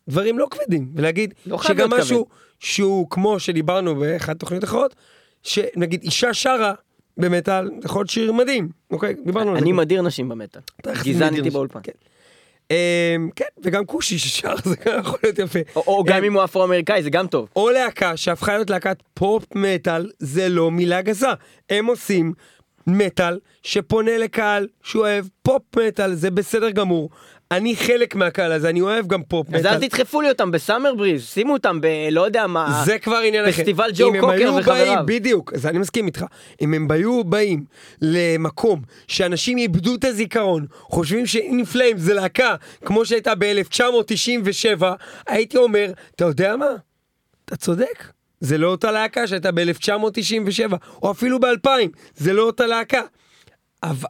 דברים 0.09 0.39
לא 0.39 0.47
כבדים, 0.51 0.93
ולהגיד 0.95 1.35
לא 1.47 1.63
שגם 1.63 1.91
משהו 1.91 2.27
שהוא 2.59 3.11
כמו 3.11 3.41
שדיברנו 3.41 3.95
באחת 3.95 4.37
התוכניות 4.37 4.65
האחרות, 4.65 4.95
שנגיד 5.43 6.03
אישה 6.03 6.35
שרה 6.35 6.73
במטאל, 7.17 7.67
זה 7.67 7.73
יכול 7.85 8.01
להיות 8.01 8.11
שיר 8.11 8.33
מדהים, 8.33 8.69
אוקיי? 8.91 9.15
דיברנו 9.25 9.51
על 9.51 9.57
זה. 9.57 9.63
אני 9.63 9.73
מדיר 9.73 10.03
נשים 10.03 10.29
במטאל. 10.29 10.61
נשים. 10.87 11.53
באולפן. 11.53 11.81
כן. 11.83 11.93
אמ, 12.71 13.31
כן, 13.37 13.45
וגם 13.63 13.87
כושי 13.87 14.19
ששר, 14.19 14.55
זה 14.65 14.77
גם 14.87 15.01
יכול 15.01 15.19
להיות 15.23 15.39
יפה. 15.39 15.59
או- 15.77 16.05
גם 16.05 16.17
אמ, 16.17 16.25
אם 16.25 16.35
הוא 16.35 16.45
אפרו-אמריקאי, 16.45 17.03
זה 17.03 17.11
גם 17.11 17.27
טוב. 17.27 17.49
או 17.57 17.71
להקה 17.71 18.17
שהפכה 18.17 18.53
להיות 18.53 18.71
להקת 18.71 18.97
פופ 19.15 19.45
מטאל, 19.55 20.11
זה 20.19 20.49
לא 20.49 20.71
מילה 20.71 21.03
גסה. 21.03 21.33
הם 21.71 21.87
עושים 21.87 22.33
מטאל 22.87 23.39
שפונה 23.63 24.19
לקהל 24.19 24.69
שהוא 24.83 25.03
אוהב 25.03 25.25
פופ 25.43 25.63
מטאל, 25.77 26.15
זה 26.15 26.31
בסדר 26.31 26.71
גמור. 26.71 27.11
אני 27.51 27.77
חלק 27.77 28.15
מהקהל 28.15 28.53
הזה, 28.53 28.69
אני 28.69 28.81
אוהב 28.81 29.07
גם 29.07 29.23
פופ 29.23 29.55
מטאל. 29.55 29.89
תדחפו 29.89 30.21
לי 30.21 30.29
אותם 30.29 30.51
ב 30.51 30.57
Summer 30.57 30.95
Breeze, 30.95 31.25
שימו 31.25 31.53
אותם 31.53 31.81
ב... 31.81 31.87
לא 32.11 32.21
יודע 32.21 32.47
מה... 32.47 32.83
זה 32.87 32.99
כבר 32.99 33.17
עניין 33.17 33.45
אחר. 33.45 33.53
פסטיבל 33.53 33.91
ג'ו 33.95 34.11
קוקר 34.21 34.53
וחבריו. 34.59 34.87
באים, 34.87 34.99
בדיוק, 35.07 35.53
אז 35.55 35.67
אני 35.67 35.79
מסכים 35.79 36.07
איתך. 36.07 36.25
אם 36.61 36.75
הם 36.75 36.91
היו 36.91 37.25
באים 37.25 37.65
למקום 38.03 38.83
שאנשים 39.09 39.59
איבדו 39.59 39.95
את 39.95 40.05
הזיכרון, 40.05 40.67
חושבים 40.73 41.27
ש 41.27 41.46
In 41.46 41.65
Flames 41.65 41.99
זה 41.99 42.15
להקה 42.15 42.55
כמו 42.85 43.05
שהייתה 43.05 43.35
ב-1997, 43.39 44.83
הייתי 45.27 45.57
אומר, 45.57 45.93
אתה 46.17 46.25
יודע 46.25 46.57
מה? 46.57 46.71
אתה 47.45 47.57
צודק. 47.57 48.05
זה 48.41 48.59
לא 48.59 48.69
אותה 48.69 48.91
להקה 48.93 49.27
שהייתה 49.27 49.53
ב-1997, 49.53 50.75
או 51.03 51.11
אפילו 51.11 51.41
ב-2000, 51.41 51.69
זה 52.17 52.33
לא 52.33 52.43
אותה 52.43 52.67
להקה. 52.67 53.03
אבל, 53.83 54.09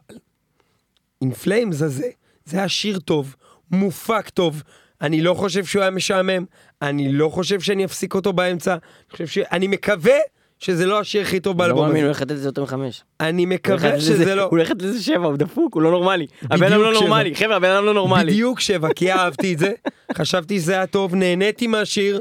Flames 1.43 1.81
הזה, 1.81 2.09
זה 2.45 2.57
היה 2.57 2.69
שיר 2.69 2.99
טוב, 2.99 3.35
מופק 3.71 4.29
טוב, 4.29 4.63
אני 5.01 5.21
לא 5.21 5.33
חושב 5.33 5.65
שהוא 5.65 5.81
היה 5.81 5.91
משעמם, 5.91 6.45
אני 6.81 7.11
לא 7.11 7.29
חושב 7.29 7.59
שאני 7.59 7.85
אפסיק 7.85 8.13
אותו 8.13 8.33
באמצע, 8.33 8.71
אני 8.71 9.11
חושב 9.11 9.27
ש... 9.27 9.37
אני 9.37 9.67
מקווה 9.67 10.17
שזה 10.59 10.85
לא 10.85 10.99
השיר 10.99 11.21
הכי 11.21 11.39
טוב 11.39 11.57
לא 11.57 11.57
באלבום 11.57 11.87
מאמין, 11.87 12.01
הוא. 12.01 12.05
הולך 12.05 12.21
לתת 12.21 12.31
לזה 12.31 12.47
יותר 12.47 12.63
מחמש. 12.63 13.03
אני 13.19 13.45
מקווה 13.45 14.01
שזה 14.01 14.35
לא... 14.35 14.41
הוא 14.41 14.49
הולך 14.49 14.71
לתת 14.71 14.81
לזה 14.81 15.03
שבע, 15.03 15.25
הוא 15.25 15.37
דפוק, 15.37 15.75
הוא 15.75 15.81
לא 15.81 15.91
נורמלי. 15.91 16.27
הבן 16.41 16.73
אדם 16.73 16.81
לא. 16.81 16.93
נורמלי, 16.93 17.35
חבר'ה, 17.35 17.55
הבן 17.55 17.69
אדם 17.69 17.85
לא 17.85 17.93
נורמלי. 17.93 18.31
בדיוק 18.31 18.59
שבע, 18.59 18.93
כי 18.93 19.11
אהבתי 19.11 19.53
את 19.53 19.59
זה, 19.59 19.71
חשבתי 20.13 20.59
שזה 20.59 20.73
היה 20.73 20.87
טוב, 20.87 21.15
נהניתי 21.15 21.67
מהשיר. 21.67 22.19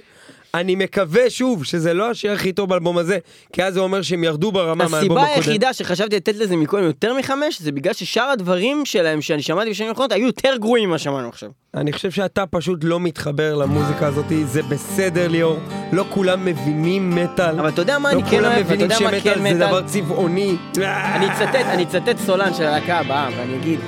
אני 0.55 0.75
מקווה 0.75 1.31
שוב 1.31 1.65
שזה 1.65 1.95
לא 1.95 2.11
השיר 2.11 2.33
הכי 2.33 2.53
טוב 2.53 2.69
באלבום 2.69 2.99
הזה, 2.99 3.19
כי 3.53 3.65
אז 3.65 3.75
זה 3.75 3.81
אומר 3.81 4.03
שהם 4.03 4.25
ירדו 4.25 4.53
ברמה 4.53 4.75
מהאלבום 4.75 4.99
הסיבה 4.99 5.23
הקודם. 5.23 5.35
היחידה 5.37 5.73
שחשבתי 5.73 6.17
לתת 6.17 6.37
לזה 6.37 6.57
מקודם 6.57 6.85
יותר 6.85 7.15
מחמש, 7.15 7.63
זה 7.63 7.73
בגלל 7.73 7.93
ששאר 7.93 8.23
הדברים 8.23 8.85
שלהם 8.85 9.21
שאני 9.21 9.43
שמעתי 9.43 9.71
בשנים 9.71 9.89
האחרונות 9.89 10.13
היו 10.13 10.27
יותר 10.27 10.57
גרועים 10.57 10.89
ממה 10.89 10.99
שמענו 10.99 11.29
עכשיו. 11.29 11.51
אני 11.75 11.93
חושב 11.93 12.11
שאתה 12.11 12.47
פשוט 12.47 12.85
לא 12.85 13.01
מתחבר 13.01 13.55
למוזיקה 13.55 14.07
הזאת, 14.07 14.25
זה 14.45 14.63
בסדר 14.63 15.29
ליאור, 15.29 15.59
לא 15.93 16.05
כולם 16.11 16.45
מבינים 16.45 17.11
מטאל. 17.11 17.59
אבל 17.59 17.69
אתה 17.69 17.83
יודע 17.83 17.99
מה 17.99 18.13
לא 18.13 18.21
אני 18.21 18.31
כן 18.31 18.37
כולם 18.37 18.45
אוהב, 18.45 18.59
אתה 18.59 18.65
מבינים 18.65 18.91
יודע 18.91 19.05
מה 19.05 19.11
שמטאל 19.11 19.35
כן 19.35 19.55
זה? 19.55 19.67
דבר 19.67 19.83
צבעוני. 19.83 20.57
אני 20.77 21.27
אצטט, 21.33 21.55
אני 21.55 21.83
אצטט 21.83 22.19
סולן 22.27 22.55
של 22.55 22.65
הלהקה 22.65 22.99
הבאה, 22.99 23.29
ואני 23.37 23.57
אגיד, 23.57 23.81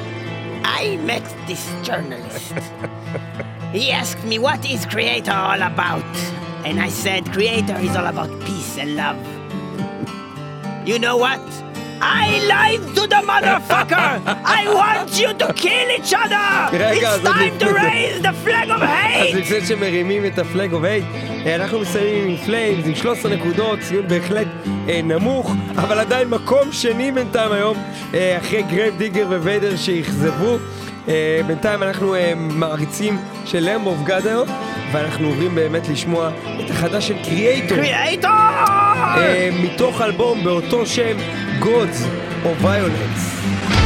I 0.65 0.85
met 1.07 1.51
this 1.51 1.89
journalist. 1.89 2.55
he 3.73 3.91
asked 3.91 4.25
me 4.25 4.39
what 4.39 4.65
is 4.65 4.87
creator 4.87 5.33
all 5.33 5.63
about, 5.63 6.42
and 6.65 6.81
I 6.81 6.89
said 6.89 7.31
creator 7.33 7.77
is 7.87 7.97
all 7.97 8.07
about 8.07 8.31
peace 8.47 8.79
and 8.79 8.97
love. 8.97 9.19
you 10.87 10.99
know 10.99 11.17
what? 11.17 11.41
I 12.05 12.27
lied 12.53 12.83
to 12.97 13.03
the 13.07 13.23
motherfucker! 13.31 14.11
I 14.61 14.63
want 14.75 15.11
you 15.21 15.33
to 15.35 15.53
kill 15.55 15.89
each 15.99 16.13
other! 16.13 16.77
רגע, 16.77 17.01
it's 17.01 17.05
אז 17.07 17.21
time 17.21 17.59
to 17.61 17.67
raise 17.67 18.23
the 18.23 18.33
flag 18.45 18.69
of 18.71 18.83
אז 18.83 18.89
hate! 18.89 19.37
לפני 19.37 19.67
שמרימים 19.67 20.27
את 20.27 20.39
ה 20.39 20.46
Flag 20.46 20.73
of 20.73 20.85
Hate, 20.85 21.05
אנחנו 21.55 21.81
מסיימים 21.81 22.29
עם 22.29 22.37
Flames 22.37 22.87
עם 22.87 22.95
13 22.95 23.37
נקודות, 23.37 23.81
ציון 23.81 24.09
בהחלט 24.09 24.47
אה, 24.89 25.01
נמוך, 25.05 25.53
אבל 25.77 25.99
עדיין 25.99 26.29
מקום 26.29 26.73
שני 26.73 27.13
בינתיים 27.13 27.53
היום, 27.53 27.77
אה, 28.15 28.39
אחרי 28.39 28.63
Grave 28.63 28.99
Digger 28.99 29.27
וויידר 29.29 29.77
שאכזבו. 29.77 30.59
אה, 31.09 31.41
בינתיים 31.47 31.83
אנחנו 31.83 32.15
אה, 32.15 32.33
מעריצים 32.37 33.19
של 33.45 33.59
Lamb 33.61 33.87
of 33.87 33.92
God 33.92 33.99
היום, 34.25 34.49
ואנחנו 34.93 35.27
עוברים 35.29 35.55
באמת 35.55 35.89
לשמוע 35.89 36.31
את 36.65 36.71
החדש 36.71 37.09
של 37.09 37.15
Kreator. 37.25 37.79
אה, 37.79 39.49
מתוך 39.63 40.01
אלבום 40.01 40.45
באותו 40.45 40.87
שם, 40.87 41.17
Gods 41.61 41.99
of 42.45 42.65
Violence. 42.65 43.82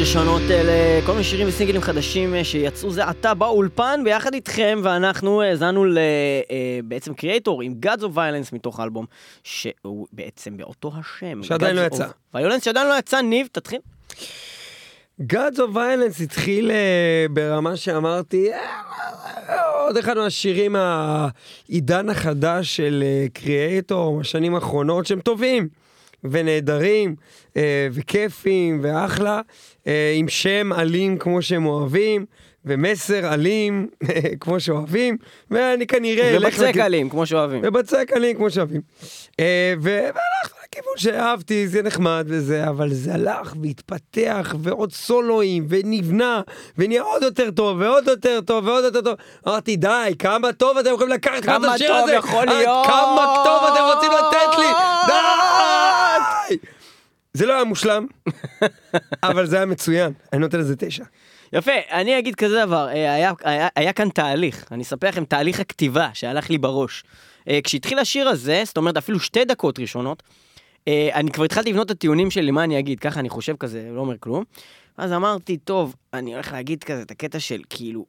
ראשונות 0.00 0.42
אלה 0.50 1.06
כל 1.06 1.12
מיני 1.12 1.24
שירים 1.24 1.48
וסינגלים 1.48 1.80
חדשים 1.82 2.34
אה, 2.34 2.44
שיצאו 2.44 2.90
זה 2.90 3.04
עתה 3.04 3.34
באולפן 3.34 4.00
ביחד 4.04 4.34
איתכם 4.34 4.80
ואנחנו 4.82 5.42
האזנו 5.42 5.84
ל- 5.84 5.98
אה, 5.98 6.80
בעצם 6.84 7.14
קריאטור 7.14 7.62
עם 7.62 7.74
Gods 7.86 8.00
of 8.00 8.14
Violence 8.14 8.48
מתוך 8.52 8.80
אלבום 8.80 9.06
שהוא 9.44 10.06
בעצם 10.12 10.56
באותו 10.56 10.92
השם. 11.00 11.42
שעדיין 11.42 11.76
לא 11.76 11.80
יצא. 11.80 12.06
Violence 12.36 12.64
שעדיין 12.64 12.86
לא 12.88 12.98
יצא, 12.98 13.20
ניב 13.20 13.46
תתחיל. 13.52 13.78
Gods 15.32 15.56
of 15.56 15.74
Violence 15.74 16.22
התחיל 16.22 16.70
אה, 16.70 17.26
ברמה 17.30 17.76
שאמרתי, 17.76 18.52
אה, 18.52 18.58
עוד 19.86 19.96
אחד 19.96 20.16
מהשירים 20.18 20.72
מהעידן 20.72 22.08
החדש 22.08 22.76
של 22.76 23.04
קריאטור, 23.32 24.20
השנים 24.20 24.54
האחרונות, 24.54 25.06
שהם 25.06 25.20
טובים 25.20 25.68
ונהדרים 26.24 27.14
אה, 27.56 27.88
וכיפים 27.92 28.80
ואחלה, 28.82 29.40
אה, 29.86 30.12
עם 30.16 30.28
שם 30.28 30.72
אלים 30.72 31.18
כמו 31.18 31.42
שהם 31.42 31.66
אוהבים, 31.66 32.26
ומסר 32.64 33.34
אלים 33.34 33.88
כמו 34.40 34.60
שאוהבים, 34.60 35.16
ואני 35.50 35.86
כנראה. 35.86 36.36
ובצק 36.40 36.62
לכ- 36.76 36.80
עלים 36.80 37.08
כמו 37.10 37.26
שאוהבים. 37.26 37.60
ובצק 37.64 38.08
עלים 38.14 38.36
כמו 38.36 38.50
שאוהבים. 38.50 38.80
אה, 39.40 39.74
ו- 39.82 39.84
והלכנו 40.04 40.58
לכיוון 40.68 40.92
שאהבתי, 40.96 41.68
זה 41.68 41.82
נחמד 41.82 42.24
וזה, 42.28 42.68
אבל 42.68 42.92
זה 42.92 43.14
הלך 43.14 43.54
והתפתח, 43.62 44.54
ועוד 44.62 44.92
סולואים, 44.92 45.66
ונבנה, 45.68 46.40
ונהיה 46.78 47.02
עוד 47.02 47.22
יותר 47.22 47.50
טוב, 47.50 47.78
ועוד 47.80 48.06
יותר 48.08 48.40
טוב, 48.40 48.66
ועוד 48.66 48.84
יותר 48.84 49.00
טוב. 49.00 49.14
אמרתי, 49.48 49.76
די, 49.76 50.12
כמה 50.18 50.52
טוב 50.52 50.78
אתם 50.78 50.90
יכולים 50.94 51.12
לקחת 51.12 51.38
את 51.38 51.44
כמה 51.44 51.74
השיר 51.74 51.88
טוב 51.88 51.96
הזה? 52.02 52.14
יכול 52.14 52.48
אה, 52.48 52.54
להיות? 52.58 52.86
כמה 52.86 53.34
טוב 53.44 53.62
אתם 53.72 53.82
רוצים 53.94 54.10
לתת 54.12 54.58
לי? 54.58 54.66
די! 55.06 55.37
זה 57.32 57.46
לא 57.46 57.54
היה 57.54 57.64
מושלם, 57.64 58.06
אבל 59.28 59.46
זה 59.46 59.56
היה 59.56 59.66
מצוין. 59.66 60.12
אני 60.32 60.40
נותן 60.40 60.58
לזה 60.58 60.76
תשע. 60.76 61.04
יפה, 61.52 61.72
אני 61.90 62.18
אגיד 62.18 62.34
כזה 62.34 62.64
דבר, 62.66 62.88
אה, 62.88 63.14
היה, 63.14 63.32
היה, 63.44 63.68
היה 63.76 63.92
כאן 63.92 64.08
תהליך, 64.08 64.66
אני 64.72 64.82
אספר 64.82 65.08
לכם 65.08 65.24
תהליך 65.24 65.60
הכתיבה 65.60 66.10
שהלך 66.14 66.50
לי 66.50 66.58
בראש. 66.58 67.04
אה, 67.48 67.58
כשהתחיל 67.64 67.98
השיר 67.98 68.28
הזה, 68.28 68.62
זאת 68.66 68.76
אומרת 68.76 68.96
אפילו 68.96 69.20
שתי 69.20 69.44
דקות 69.44 69.78
ראשונות, 69.78 70.22
אה, 70.88 71.08
אני 71.14 71.30
כבר 71.30 71.44
התחלתי 71.44 71.70
לבנות 71.70 71.86
את 71.86 71.90
הטיעונים 71.90 72.30
שלי, 72.30 72.50
מה 72.50 72.64
אני 72.64 72.78
אגיד, 72.78 73.00
ככה 73.00 73.20
אני 73.20 73.28
חושב 73.28 73.56
כזה, 73.56 73.88
לא 73.92 74.00
אומר 74.00 74.14
כלום. 74.20 74.44
אז 74.96 75.12
אמרתי, 75.12 75.56
טוב, 75.56 75.94
אני 76.12 76.34
הולך 76.34 76.52
להגיד 76.52 76.84
כזה 76.84 77.02
את 77.02 77.10
הקטע 77.10 77.40
של 77.40 77.60
כאילו, 77.70 78.06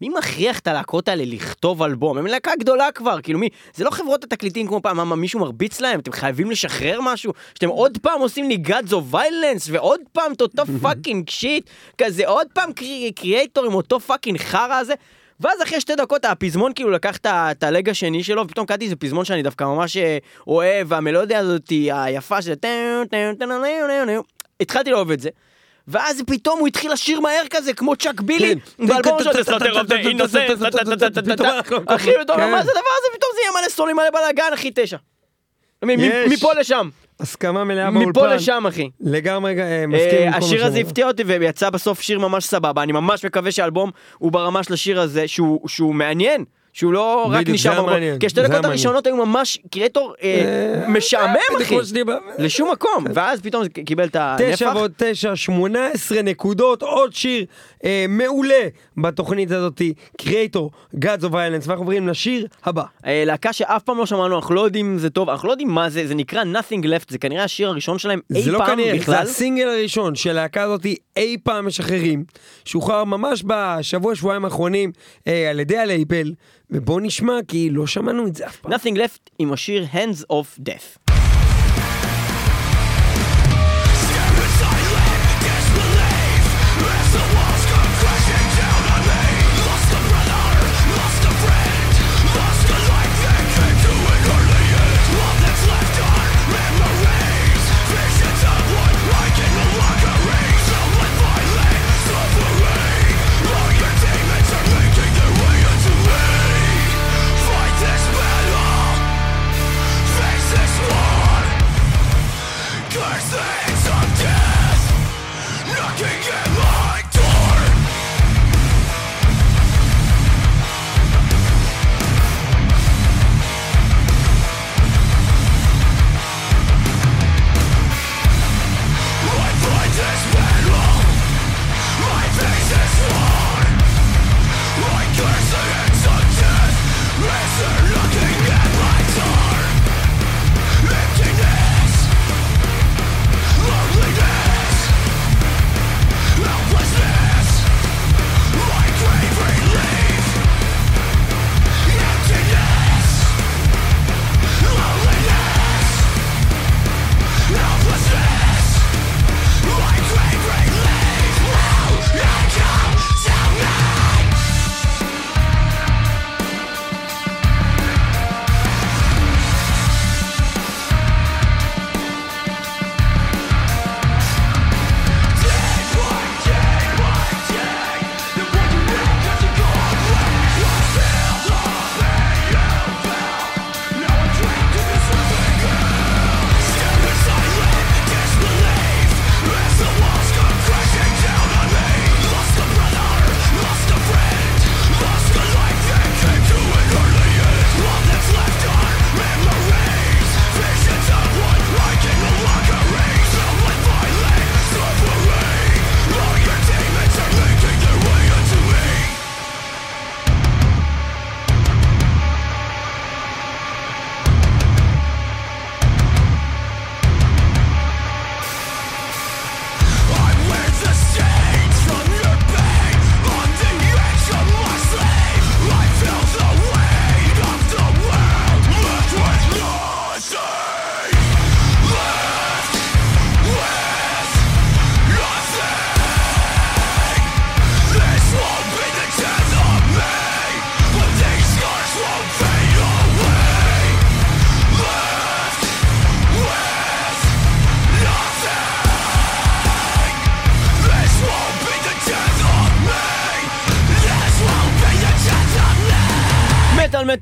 מי 0.00 0.08
מכריח 0.08 0.58
את 0.58 0.66
הלהקות 0.66 1.08
האלה 1.08 1.24
לכתוב 1.26 1.82
אלבום? 1.82 2.18
הם 2.18 2.26
להקה 2.26 2.50
גדולה 2.58 2.92
כבר, 2.92 3.20
כאילו 3.22 3.38
מי, 3.38 3.48
זה 3.74 3.84
לא 3.84 3.90
חברות 3.90 4.24
התקליטים 4.24 4.66
כמו 4.66 4.82
פעם, 4.82 5.08
מה, 5.08 5.16
מישהו 5.16 5.40
מרביץ 5.40 5.80
להם? 5.80 6.00
אתם 6.00 6.12
חייבים 6.12 6.50
לשחרר 6.50 7.00
משהו? 7.02 7.32
שאתם 7.54 7.68
עוד 7.68 7.98
פעם 8.02 8.20
עושים 8.20 8.48
לי 8.48 8.58
Gods 8.66 8.90
of 8.90 9.14
Violence, 9.14 9.68
ועוד 9.70 10.00
פעם 10.12 10.32
את 10.32 10.40
אותו 10.40 10.62
fucking 10.82 11.28
shit, 11.30 11.70
כזה 11.98 12.28
עוד 12.28 12.46
פעם 12.52 12.72
Kre- 12.72 13.12
Kreator 13.16 13.66
עם 13.66 13.74
אותו 13.74 14.00
fucking 14.00 14.38
חרא 14.38 14.74
הזה. 14.74 14.94
ואז 15.40 15.62
אחרי 15.62 15.80
שתי 15.80 15.94
דקות 15.94 16.24
הפזמון 16.24 16.72
כאילו 16.74 16.90
לקח 16.90 17.16
את 17.26 17.62
ה 17.62 17.68
leg 17.68 17.88
השני 17.88 18.24
שלו, 18.24 18.42
ופתאום 18.44 18.66
קראתי 18.66 18.84
איזה 18.84 18.96
פזמון 18.96 19.24
שאני 19.24 19.42
דווקא 19.42 19.64
ממש 19.64 19.96
אה, 19.96 20.18
אוהב, 20.46 20.86
והמלודיה 20.90 21.38
הזאת 21.38 21.68
היפה 21.92 22.42
של... 22.42 22.52
התחלתי 24.60 24.90
לאהוב 24.90 25.10
את 25.10 25.20
זה. 25.20 25.28
ואז 25.90 26.22
פתאום 26.26 26.58
הוא 26.58 26.68
התחיל 26.68 26.92
לשיר 26.92 27.20
מהר 27.20 27.42
כזה, 27.50 27.72
כמו 27.72 27.96
צ'אק 27.96 28.20
בילי, 28.20 28.54
באלבום 28.78 29.22
שלו, 29.22 29.32
of 29.32 29.88
the 29.88 30.04
Innocent, 30.04 30.64
אחי, 31.86 32.10
פתאום, 32.20 32.38
כן. 32.38 32.50
מה 32.50 32.62
זה 32.64 32.70
הדבר 32.70 32.90
הזה? 32.98 33.08
פתאום 33.16 33.30
זה 33.34 33.40
יהיה 33.40 33.60
מלא 33.60 33.68
סולים, 33.68 33.96
מלא 33.96 34.10
בלאגן, 34.10 34.52
אחי, 34.54 34.70
תשע. 34.74 34.96
מפה 36.28 36.52
לשם, 36.54 36.88
הסכמה 37.20 37.64
מלאה 37.64 37.90
באולפן. 37.90 38.10
מפה 38.10 38.26
לשם, 38.26 38.66
אחי. 38.68 38.90
לגמרי 39.00 39.54
מסכים 39.88 40.18
עם 40.26 40.32
כל 40.32 40.38
מה 40.40 40.46
השיר 40.46 40.66
הזה. 40.66 40.78
הפתיע 40.78 41.06
אותי 41.06 41.22
ויצא 41.22 41.70
בסוף 41.70 42.00
שיר 42.00 42.18
ממש 42.18 42.44
סבבה, 42.44 42.82
אני 42.82 42.92
ממש 42.92 43.24
מקווה 43.24 43.52
שהאלבום 43.52 43.90
הוא 44.18 44.32
ברמה 44.32 44.62
של 44.62 44.74
השיר 44.74 45.00
הזה, 45.00 45.28
שהוא 45.66 45.94
מעניין. 45.94 46.44
שהוא 46.72 46.92
לא 46.92 47.28
רק 47.30 47.48
נשאר 47.48 47.74
זה 47.74 47.80
במקום, 47.80 48.18
כי 48.20 48.26
השתי 48.26 48.40
זה 48.42 48.48
דקות. 48.48 48.64
הראשונות 48.64 49.06
היו 49.06 49.16
ממש 49.16 49.58
קריאטור 49.70 50.14
אה, 50.22 50.84
משעמם 50.88 51.34
בדיוק 51.54 51.82
אחי, 51.82 52.00
לשום 52.38 52.72
מקום, 52.72 53.04
ואז 53.14 53.40
פתאום 53.40 53.62
זה 53.62 53.68
קיבל 53.68 54.04
את 54.04 54.16
הנפח. 54.16 54.54
תשע 54.54 54.72
ועוד 54.74 54.92
תשע, 54.96 55.36
שמונה 55.36 55.86
עשרה 55.86 56.22
נקודות, 56.22 56.82
עוד 56.82 57.14
שיר 57.14 57.44
אה, 57.84 58.06
מעולה 58.08 58.68
בתוכנית 58.96 59.50
הזאתי, 59.50 59.94
קריאטור, 60.16 60.70
Gods 60.94 61.22
of 61.22 61.30
Violence, 61.30 61.66
ואנחנו 61.66 61.82
עוברים 61.82 62.08
לשיר 62.08 62.46
הבא. 62.64 62.82
אה, 63.06 63.22
להקה 63.26 63.52
שאף 63.52 63.82
פעם 63.82 63.98
לא 63.98 64.06
שמענו, 64.06 64.36
אנחנו 64.36 64.54
לא 64.54 64.60
יודעים 64.60 64.92
אם 64.92 64.98
זה 64.98 65.10
טוב, 65.10 65.30
אנחנו 65.30 65.48
לא 65.48 65.52
יודעים 65.52 65.68
מה 65.70 65.90
זה, 65.90 66.06
זה 66.06 66.14
נקרא 66.14 66.42
Nothing 66.42 66.84
Left, 66.84 67.06
זה 67.08 67.18
כנראה 67.18 67.44
השיר 67.44 67.68
הראשון 67.68 67.98
שלהם 67.98 68.20
אי 68.34 68.42
זה 68.42 68.52
לא 68.52 68.58
פעם 68.58 68.66
כנראה, 68.66 68.92
זה 68.92 68.98
בכלל. 68.98 69.14
הסינגל 69.14 69.68
הראשון 69.68 70.14
של 70.14 70.30
הלהקה 70.30 70.62
הזאתי 70.62 70.96
אי 71.16 71.36
פעם 71.42 71.66
משחררים, 71.66 72.24
שוחרר 72.64 73.04
ממש 73.04 73.44
בשבוע 73.46 74.14
שבועיים 74.14 74.44
האחרונים 74.44 74.92
אה, 75.26 75.50
על 75.50 75.60
ידי 75.60 75.78
הלייבל, 75.78 76.32
ובואו 76.70 77.00
נשמע 77.00 77.38
כי 77.48 77.70
לא 77.70 77.86
שמענו 77.86 78.26
את 78.26 78.36
זה 78.36 78.46
אף 78.46 78.56
פעם. 78.56 78.72
Nothing 78.72 78.96
Left 78.96 79.30
עם 79.38 79.52
השיר 79.52 79.86
Hands 79.92 80.24
of 80.32 80.60
Death. 80.60 81.09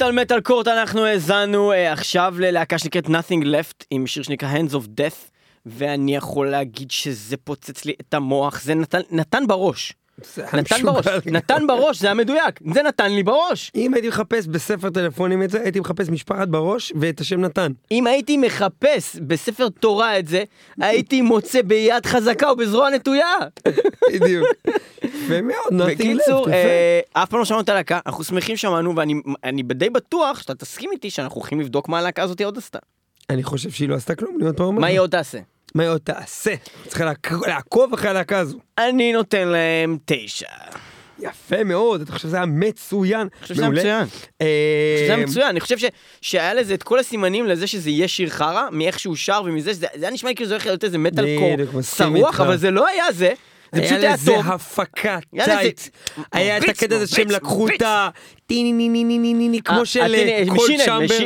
מטאל 0.09 0.21
מטאל 0.21 0.41
קורט 0.41 0.69
אנחנו 0.69 1.05
האזנו 1.05 1.73
אה, 1.73 1.93
עכשיו 1.93 2.35
ללהקה 2.39 2.79
שנקראת 2.79 3.07
Nothing 3.07 3.45
Left 3.45 3.85
עם 3.91 4.07
שיר 4.07 4.23
שנקרא 4.23 4.49
Hands 4.55 4.73
of 4.73 4.87
Death 5.01 5.31
ואני 5.67 6.17
יכול 6.17 6.51
להגיד 6.51 6.91
שזה 6.91 7.37
פוצץ 7.37 7.85
לי 7.85 7.93
את 8.01 8.15
המוח 8.15 8.61
זה 8.63 8.75
נתן, 8.75 9.01
נתן 9.11 9.47
בראש. 9.47 9.93
נתן 10.53 10.83
בראש. 10.83 11.07
נתן 11.27 11.67
בראש, 11.67 12.01
זה 12.01 12.11
המדויק, 12.11 12.61
זה 12.75 12.83
נתן 12.83 13.13
לי 13.13 13.23
בראש. 13.23 13.73
אם 13.75 13.95
הייתי 13.95 14.09
מחפש 14.09 14.47
בספר 14.47 14.91
טלפונים 14.91 15.43
את 15.43 15.51
זה, 15.51 15.61
הייתי 15.63 15.81
מחפש 15.81 16.09
משפחת 16.09 16.49
בראש 16.49 16.93
ואת 16.97 17.21
השם 17.21 17.41
נתן. 17.41 17.73
אם 17.91 18.07
הייתי 18.07 18.37
מחפש 18.37 19.17
בספר 19.17 19.69
תורה 19.69 20.19
את 20.19 20.27
זה, 20.27 20.45
הייתי 20.81 21.23
מוצא 21.23 21.63
ביד 21.63 22.07
חזקה 22.07 22.53
ובזרוע 22.53 22.91
נטויה. 22.91 23.35
בדיוק. 24.13 24.47
ומאוד, 25.29 25.89
בקיצור, 25.89 26.51
אה, 26.51 27.01
אף 27.13 27.31
פעם 27.31 27.39
לא 27.39 27.45
שמענו 27.45 27.63
את 27.63 27.69
הלהקה, 27.69 28.01
אנחנו 28.07 28.25
שמחים 28.25 28.57
שמענו, 28.57 28.97
ואני 28.97 29.15
אני 29.45 29.63
די 29.63 29.91
בטוח 29.91 30.41
שאתה 30.41 30.55
תסכים 30.55 30.91
איתי 30.93 31.11
שאנחנו 31.11 31.41
הולכים 31.41 31.61
לבדוק 31.61 31.89
מה 31.89 31.99
הלהקה 31.99 32.23
הזאת 32.23 32.41
עוד 32.41 32.59
עשתה. 32.59 32.79
אני 33.31 33.43
חושב 33.43 33.71
שהיא 33.71 33.89
לא 33.89 33.95
עשתה 33.95 34.15
כלום, 34.15 34.37
אני 34.37 34.47
עוד 34.47 34.57
פעם 34.57 34.67
אומר. 34.67 34.81
מה 34.81 34.87
היא 34.87 35.01
עוד 35.01 35.11
תעשה? 35.11 35.39
מה 35.75 35.83
היא 35.83 35.91
עוד 35.91 36.01
תעשה? 36.05 36.55
לעק- 37.01 37.33
לעקוב 37.47 37.93
אחרי 37.95 38.11
הלהקה 38.11 38.39
הזו. 38.39 38.59
אני 38.79 39.13
נותן 39.13 39.49
להם 39.49 39.99
תשע. 40.05 40.47
יפה 41.21 41.65
מאוד, 41.65 42.01
אתה 42.01 42.13
חושב 42.13 42.29
שזה 42.29 42.37
היה 42.37 42.47
מצוין. 42.47 43.21
אני 43.21 43.43
חושב 43.43 43.55
שזה 43.55 43.63
היה 43.63 43.71
מצוין. 43.73 44.07
אה, 44.41 44.47
זה 45.07 45.15
היה 45.15 45.27
מצוין, 45.27 45.47
אני 45.49 45.61
חושב 45.61 45.77
שהיה 46.21 46.55
לזה 46.55 46.75
את 46.75 46.83
כל 46.83 46.99
הסימנים 46.99 47.47
לזה 47.47 47.67
שזה 47.67 47.91
יהיה 47.91 48.09
שיר 48.09 48.29
חרא, 48.31 48.63
מאיך 48.73 48.99
שהוא 48.99 49.17
שר 49.17 49.43
ומזה, 49.45 49.71
שזה 49.75 49.87
זה 49.95 50.07
היה 50.07 50.11
נשמע 50.11 50.31
לי 50.31 50.37
כאילו 50.37 50.49
זה 50.49 50.55
הולך 50.55 50.67
להיות 50.67 50.85
איזה 50.85 50.99
מטאל 50.99 51.25
קור 51.39 51.57
איתך. 52.17 52.41
אבל 52.47 52.57
זה 52.57 52.71
לא 52.71 52.87
היה 52.87 53.13
זה. 53.13 53.33
זה 53.75 53.83
פשוט 53.83 53.99
היה 53.99 54.15
טוב. 54.27 54.47
הפקה 54.47 55.19
היה 55.33 55.43
לזה- 55.47 55.57
טייט. 55.59 55.81
היה 56.33 56.59
את 56.59 56.63
הקטע 56.69 56.97
הזה 56.97 57.07
שהם 57.07 57.31
לקחו. 57.31 57.69
את 57.69 57.83
ה... 57.83 58.09
טיני 58.47 58.73
ני 58.89 59.59
אה, 59.59 59.61
כמו 59.65 59.87
של 59.87 60.01
אה, 60.01 60.43
קול 60.57 60.71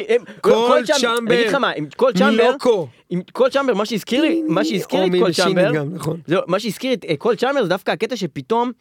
הם- 0.08 0.24
קול 0.40 0.82
צ'מבר, 0.86 1.16
אני 1.26 1.34
אגיד 1.34 1.46
לך 1.46 1.54
מה, 1.54 1.70
עם 1.76 1.86
קול 1.96 2.12
צ'מבר, 2.12 2.30
מלוקו. 2.50 2.88
עם 3.10 3.20
קול 3.32 3.50
צ'מבר, 3.50 3.74
מה 3.74 3.86
שהזכיר 3.86 4.22
לי, 4.22 4.42
מה 4.48 4.64
שהזכיר 4.64 5.00
לי 5.00 5.18
את 5.18 5.22
קול 5.22 5.32
גם, 5.72 5.94
נכון. 5.94 6.20
מה 6.46 6.60
שהזכיר 6.60 6.92
את 6.92 7.04
אה, 7.08 7.16
קול 7.16 7.36
צ'מבר 7.36 7.62
זה 7.62 7.68
דווקא 7.68 7.90
הקטע 7.90 8.16
שפתאום 8.16 8.72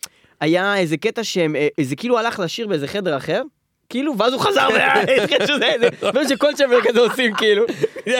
היה 0.41 0.77
איזה 0.77 0.97
קטע 0.97 1.23
שהם, 1.23 1.55
אה, 1.55 1.67
זה 1.81 1.95
כאילו 1.95 2.19
הלך 2.19 2.39
לשיר 2.39 2.67
באיזה 2.67 2.87
חדר 2.87 3.17
אחר. 3.17 3.41
כאילו, 3.91 4.17
ואז 4.17 4.33
הוא 4.33 4.41
חזר, 4.41 4.67
זה 6.13 6.29
שכל 6.29 6.53
צ'מבר 6.53 6.81
כזה 6.81 6.99
עושים, 6.99 7.33
כאילו, 7.33 7.65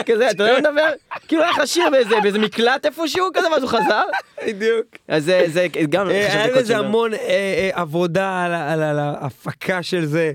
כזה, 0.06 0.30
אתה 0.30 0.42
יודע 0.42 0.52
מה 0.52 0.58
מדבר? 0.70 0.88
כאילו 1.28 1.42
הלך 1.42 1.58
לשיר 1.58 1.84
באיזה 1.90 2.14
באיזה 2.22 2.38
מקלט 2.38 2.86
איפשהו 2.86 3.26
כזה, 3.34 3.50
ואז 3.50 3.62
הוא 3.62 3.70
חזר, 3.70 4.02
בדיוק. 4.46 4.86
אז 5.08 5.32
זה, 5.46 5.66
גם, 5.90 6.10
אה, 6.10 6.42
היה 6.44 6.56
לזה. 6.56 6.78
המון 6.78 7.14
אה, 7.14 7.18
אה, 7.20 7.70
עבודה 7.72 8.44
על 8.72 8.98
ההפקה 8.98 9.82
של 9.82 10.04
זה, 10.04 10.32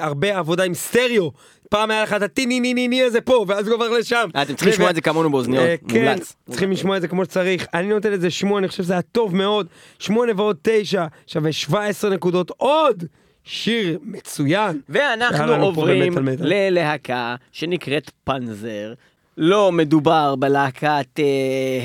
הרבה 0.00 0.38
עבודה 0.38 0.64
עם 0.64 0.74
סטריאו. 0.74 1.32
פעם 1.70 1.90
היה 1.90 2.02
לך 2.02 2.12
את 2.12 2.22
הטיני 2.22 2.60
ני 2.60 2.74
ני 2.74 2.88
ני 2.88 3.02
הזה 3.02 3.20
פה, 3.20 3.44
ואז 3.48 3.66
הוא 3.66 3.74
עובר 3.74 3.88
לשם. 3.88 4.28
אתם 4.42 4.54
צריכים 4.54 4.72
לשמוע 4.72 4.90
את 4.90 4.94
זה 4.94 5.00
כמונו 5.00 5.30
באוזניות, 5.30 5.64
כן, 5.88 5.98
מומלץ. 5.98 6.36
צריכים 6.50 6.72
לשמוע 6.72 6.96
את 6.96 7.02
זה 7.02 7.08
כמו 7.08 7.24
שצריך. 7.24 7.66
אני 7.74 7.88
נותן 7.88 8.12
לזה 8.12 8.30
שמונה, 8.30 8.58
אני 8.58 8.68
חושב 8.68 8.82
שזה 8.82 8.92
היה 8.92 9.02
טוב 9.02 9.36
מאוד. 9.36 9.66
שמונה 9.98 10.32
ועוד 10.36 10.56
תשע, 10.62 11.04
שווה 11.26 11.52
17 11.52 12.10
נקודות. 12.10 12.50
עוד 12.56 13.04
שיר 13.44 13.98
מצוין. 14.02 14.80
ואנחנו 14.88 15.54
עוברים. 15.54 16.12
ללהקה 16.38 17.34
שנקראת 17.52 18.10
Pänzer. 18.24 18.92
לא 19.36 19.72
מדובר 19.72 20.34
בלהקת 20.36 21.20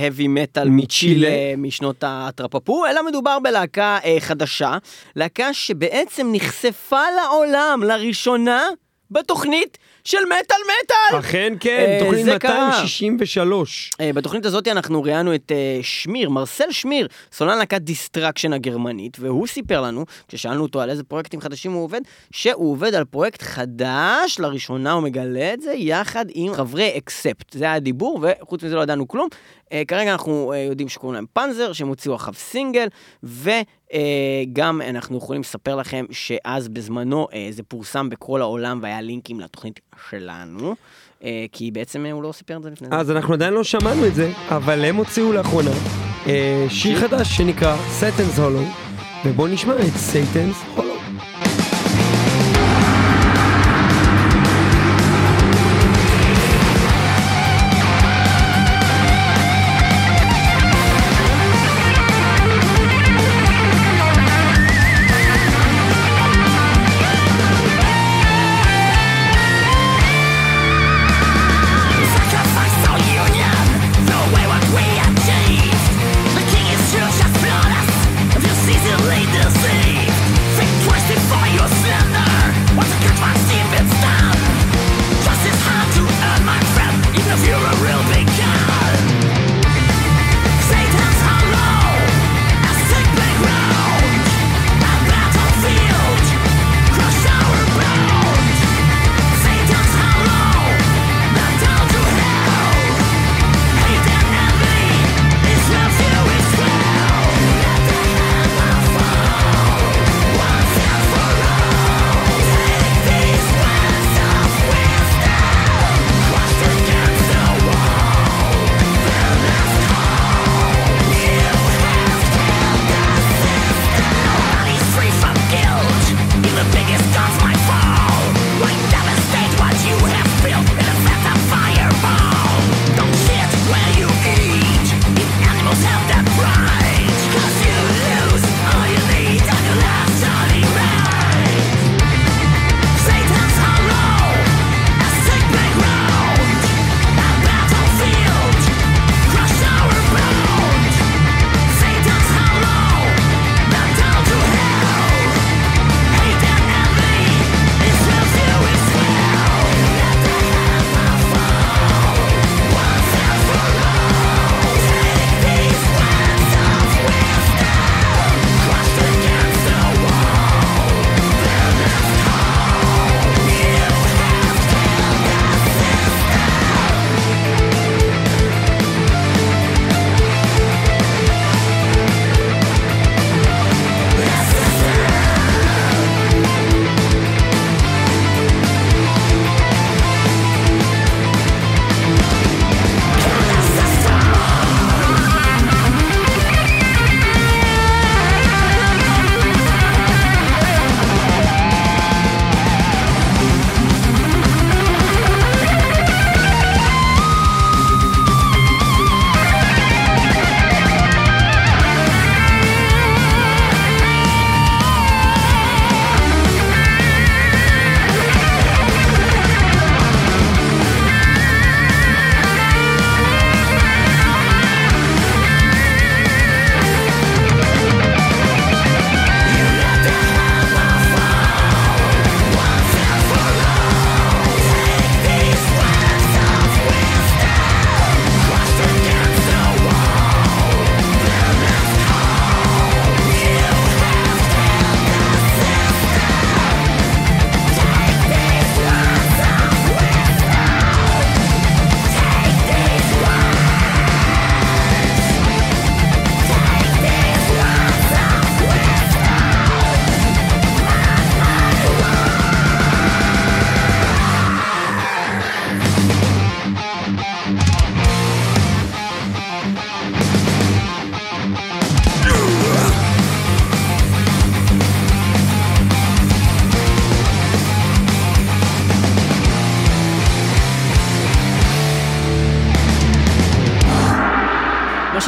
heavy 0.02 0.24
metal 0.24 0.66
מצ'ילה 0.66 1.56
משנות 1.58 2.04
הטרפפו, 2.08 2.86
אלא 2.86 3.06
מדובר 3.06 3.38
בלהקה 3.40 3.98
אה, 4.06 4.16
חדשה, 4.20 4.78
להקה 5.16 5.54
שבעצם 5.54 6.30
נחשפה 6.32 7.02
לעולם 7.16 7.84
לראשונה 7.84 8.64
בתוכנית 9.12 9.78
של 10.08 10.18
מטאל 10.26 10.58
מטאל! 10.64 11.20
אכן 11.20 11.54
כן, 11.60 11.86
אה, 11.90 12.00
תוכנית 12.00 12.26
זה 12.26 12.40
קרה. 12.40 12.68
263. 12.68 13.92
אה, 14.02 14.14
בתוכנית 14.14 14.46
הזאת 14.46 14.68
אנחנו 14.68 15.04
ראיינו 15.04 15.36
את 15.36 15.52
אה, 15.52 15.80
שמיר, 15.82 16.30
מרסל 16.30 16.72
שמיר, 16.72 17.08
סולן 17.32 17.58
להקת 17.58 17.82
Destruction 17.82 18.54
הגרמנית, 18.54 19.18
והוא 19.20 19.48
סיפר 19.48 19.82
לנו, 19.82 20.06
כששאלנו 20.28 20.64
אותו 20.64 20.82
על 20.82 20.90
איזה 20.90 21.04
פרויקטים 21.04 21.42
חדשים 21.42 21.72
הוא 21.72 21.84
עובד, 21.84 22.02
שהוא 22.32 22.72
עובד 22.72 22.96
על 22.96 23.06
פרויקט 23.06 23.42
חדש, 23.42 24.40
לראשונה 24.40 24.92
הוא 24.92 25.04
מגלה 25.04 25.54
את 25.54 25.62
זה, 25.62 25.74
יחד 25.74 26.26
עם 26.34 26.54
חברי 26.54 26.98
אקספט. 26.98 27.54
זה 27.54 27.64
היה 27.64 27.74
הדיבור, 27.74 28.20
וחוץ 28.22 28.64
מזה 28.64 28.76
לא 28.76 28.82
ידענו 28.82 29.08
כלום. 29.08 29.28
כרגע 29.88 30.12
אנחנו 30.12 30.54
יודעים 30.70 30.90
שקוראים 30.90 31.16
להם 31.16 31.26
פנזר, 31.34 31.74
שהם 31.74 31.88
הוציאו 31.88 32.16
אחריו 32.16 32.34
סינגל, 32.34 32.88
וגם 33.24 34.82
אנחנו 34.82 35.18
יכולים 35.18 35.42
לספר 35.42 35.76
לכם 35.76 36.06
שאז 36.12 36.68
בזמנו 36.68 37.28
אה, 37.34 37.48
זה 37.52 37.64
פורסם 37.64 38.10
בכל 38.10 38.42
העולם 38.42 38.80
והיה 38.82 39.02
לינקים 39.02 39.40
לתוכנית 39.40 39.80
שלנו. 40.10 40.76
אה, 41.24 41.46
כי 41.52 41.72
בעצם 41.72 42.06
הוא 42.06 42.24
לא 42.24 42.32
סיפר 42.32 42.58
את 42.58 42.64
זה 42.64 42.70
לפני 42.70 42.88
זה. 42.92 42.96
אז 42.96 43.12
אנחנו 43.12 43.34
עדיין 43.34 43.54
לא 43.54 43.64
שמענו 43.64 44.08
את 44.08 44.16
זה, 44.16 44.32
אבל 44.50 44.86
הם 44.86 44.96
הוציאו 44.96 45.34
לאחרונה 45.34 45.72
אה, 46.28 46.66
שיר 46.70 47.00
חדש 47.00 47.38
שנקרא 47.38 47.78
Satan's 48.00 48.40
Hollow, 48.40 48.88
ובואו 49.26 49.48
נשמע 49.48 49.76
את 49.76 49.94
Satan's 50.14 50.78
Hollow. 50.78 50.97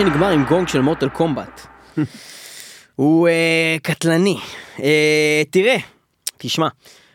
שנגמר 0.10 0.30
עם 0.30 0.45
גונג 0.45 0.68
של 0.68 0.82
Mortal 0.82 1.10
Kombat. 1.10 1.68
הוא 2.95 3.28
אה, 3.28 3.78
קטלני. 3.84 4.38
אה, 4.84 5.41
תראה, 5.49 5.78
תשמע, 6.38 6.68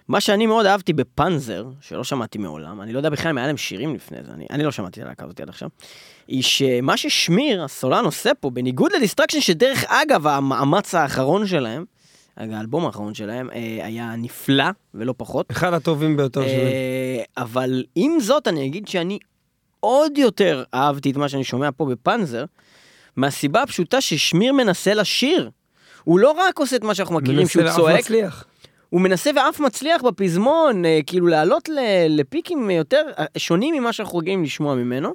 מה 0.08 0.20
שאני 0.20 0.46
מאוד 0.46 0.66
אהבתי 0.66 0.92
ב 0.92 1.01
Pänzer, 1.02 1.66
שלא 1.80 2.04
שמעתי 2.04 2.38
מעולם, 2.38 2.80
אני 2.80 2.92
לא 2.92 2.98
יודע 2.98 3.10
בכלל 3.10 3.30
אם 3.30 3.38
היה 3.38 3.46
להם 3.46 3.56
שירים 3.56 3.94
לפני 3.94 4.18
זה, 4.26 4.32
אני, 4.32 4.46
אני 4.50 4.64
לא 4.64 4.72
שמעתי 4.72 5.00
את 5.00 5.06
הלהקה 5.06 5.24
הזאת 5.24 5.40
עד 5.40 5.48
עכשיו, 5.48 5.68
היא 6.28 6.42
שמה 6.42 6.96
ששמיר, 6.96 7.64
הסולן 7.64 8.04
עושה 8.04 8.30
פה, 8.40 8.50
בניגוד 8.50 8.92
ל 8.92 8.96
Destruction, 8.96 9.40
שדרך 9.40 9.84
אגב, 9.88 10.26
המאמץ 10.26 10.94
האחרון 10.94 11.46
שלהם, 11.46 11.84
האלבום 12.36 12.86
האחרון 12.86 13.14
שלהם, 13.14 13.50
אה, 13.50 13.86
היה 13.86 14.14
נפלא, 14.16 14.70
ולא 14.94 15.14
פחות. 15.16 15.50
אחד 15.50 15.72
הטובים 15.72 16.16
ביותר 16.16 16.42
שלהם. 16.42 16.66
אה, 16.66 17.22
אבל 17.36 17.84
עם 17.94 18.20
זאת, 18.20 18.48
אני 18.48 18.66
אגיד 18.66 18.88
שאני 18.88 19.18
עוד 19.80 20.18
יותר 20.18 20.64
אהבתי 20.74 21.10
את 21.10 21.16
מה 21.16 21.28
שאני 21.28 21.44
שומע 21.44 21.68
פה 21.76 21.84
בפאנזר, 21.84 22.44
מהסיבה 23.16 23.62
הפשוטה 23.62 24.00
ששמיר 24.00 24.52
מנסה 24.52 24.94
לשיר. 24.94 25.50
הוא 26.04 26.18
לא 26.18 26.30
רק 26.30 26.58
עושה 26.58 26.76
את 26.76 26.84
מה 26.84 26.94
שאנחנו 26.94 27.14
מכירים 27.14 27.48
שהוא 27.48 27.62
מנסה 27.62 27.74
ואף 27.82 27.86
צועק, 27.90 28.00
מצליח. 28.00 28.44
הוא 28.90 29.00
מנסה 29.00 29.30
ואף 29.36 29.60
מצליח 29.60 30.02
בפזמון, 30.02 30.84
אה, 30.84 31.00
כאילו 31.06 31.26
לעלות 31.26 31.68
לפיקים 32.08 32.70
יותר 32.70 33.02
אה, 33.18 33.24
שונים 33.38 33.74
ממה 33.74 33.92
שאנחנו 33.92 34.18
רגילים 34.18 34.42
לשמוע 34.44 34.74
ממנו, 34.74 35.12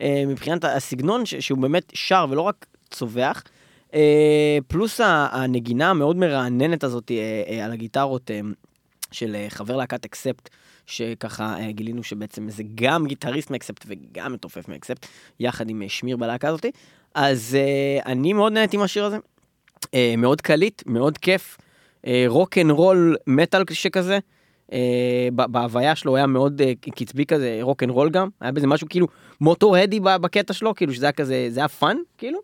אה, 0.00 0.24
מבחינת 0.26 0.64
הסגנון 0.64 1.26
ש- 1.26 1.34
שהוא 1.34 1.58
באמת 1.58 1.92
שר 1.94 2.26
ולא 2.30 2.40
רק 2.40 2.66
צווח. 2.90 3.42
פלוס 4.68 5.00
הנגינה 5.04 5.90
המאוד 5.90 6.16
מרעננת 6.16 6.84
הזאת 6.84 7.10
על 7.64 7.72
הגיטרות 7.72 8.30
של 9.12 9.36
חבר 9.48 9.76
להקת 9.76 10.04
Accept, 10.04 10.48
שככה 10.86 11.56
גילינו 11.70 12.02
שבעצם 12.02 12.50
זה 12.50 12.62
גם 12.74 13.06
גיטריסט 13.06 13.50
מ 13.50 13.55
Accept 13.55 13.84
וגם 13.88 14.32
מתופף 14.32 14.68
מ 14.68 14.73
Accept, 14.73 15.06
יחד 15.40 15.70
עם 15.70 15.82
שמיר 15.88 16.16
בלהקה 16.16 16.48
הזאת. 16.48 16.66
אז 17.16 17.56
אה, 17.58 18.12
אני 18.12 18.32
מאוד 18.32 18.52
נהניתי 18.52 18.76
מהשיר 18.76 19.04
הזה. 19.04 19.18
אה, 19.94 20.14
מאוד 20.18 20.40
קליט, 20.40 20.82
מאוד 20.86 21.18
כיף. 21.18 21.58
רוק 22.26 22.58
אנד 22.58 22.70
רול 22.70 23.16
מטאל 23.26 23.62
שכזה. 23.72 24.18
אה, 24.72 24.78
ב- 25.34 25.52
בהוויה 25.52 25.94
שלו 25.96 26.16
היה 26.16 26.26
מאוד 26.26 26.60
אה, 26.62 26.72
קצבי 26.96 27.26
כזה, 27.26 27.58
רוק 27.62 27.82
אנד 27.82 27.90
רול 27.90 28.10
גם. 28.10 28.28
היה 28.40 28.52
בזה 28.52 28.66
משהו 28.66 28.88
כאילו 28.88 29.06
מוטורהדי 29.40 30.00
ב- 30.00 30.16
בקטע 30.16 30.52
שלו, 30.52 30.74
כאילו 30.74 30.94
שזה 30.94 31.06
היה 31.06 31.12
כזה, 31.12 31.46
זה 31.50 31.60
היה 31.60 31.68
fun, 31.68 31.96
כאילו. 32.18 32.38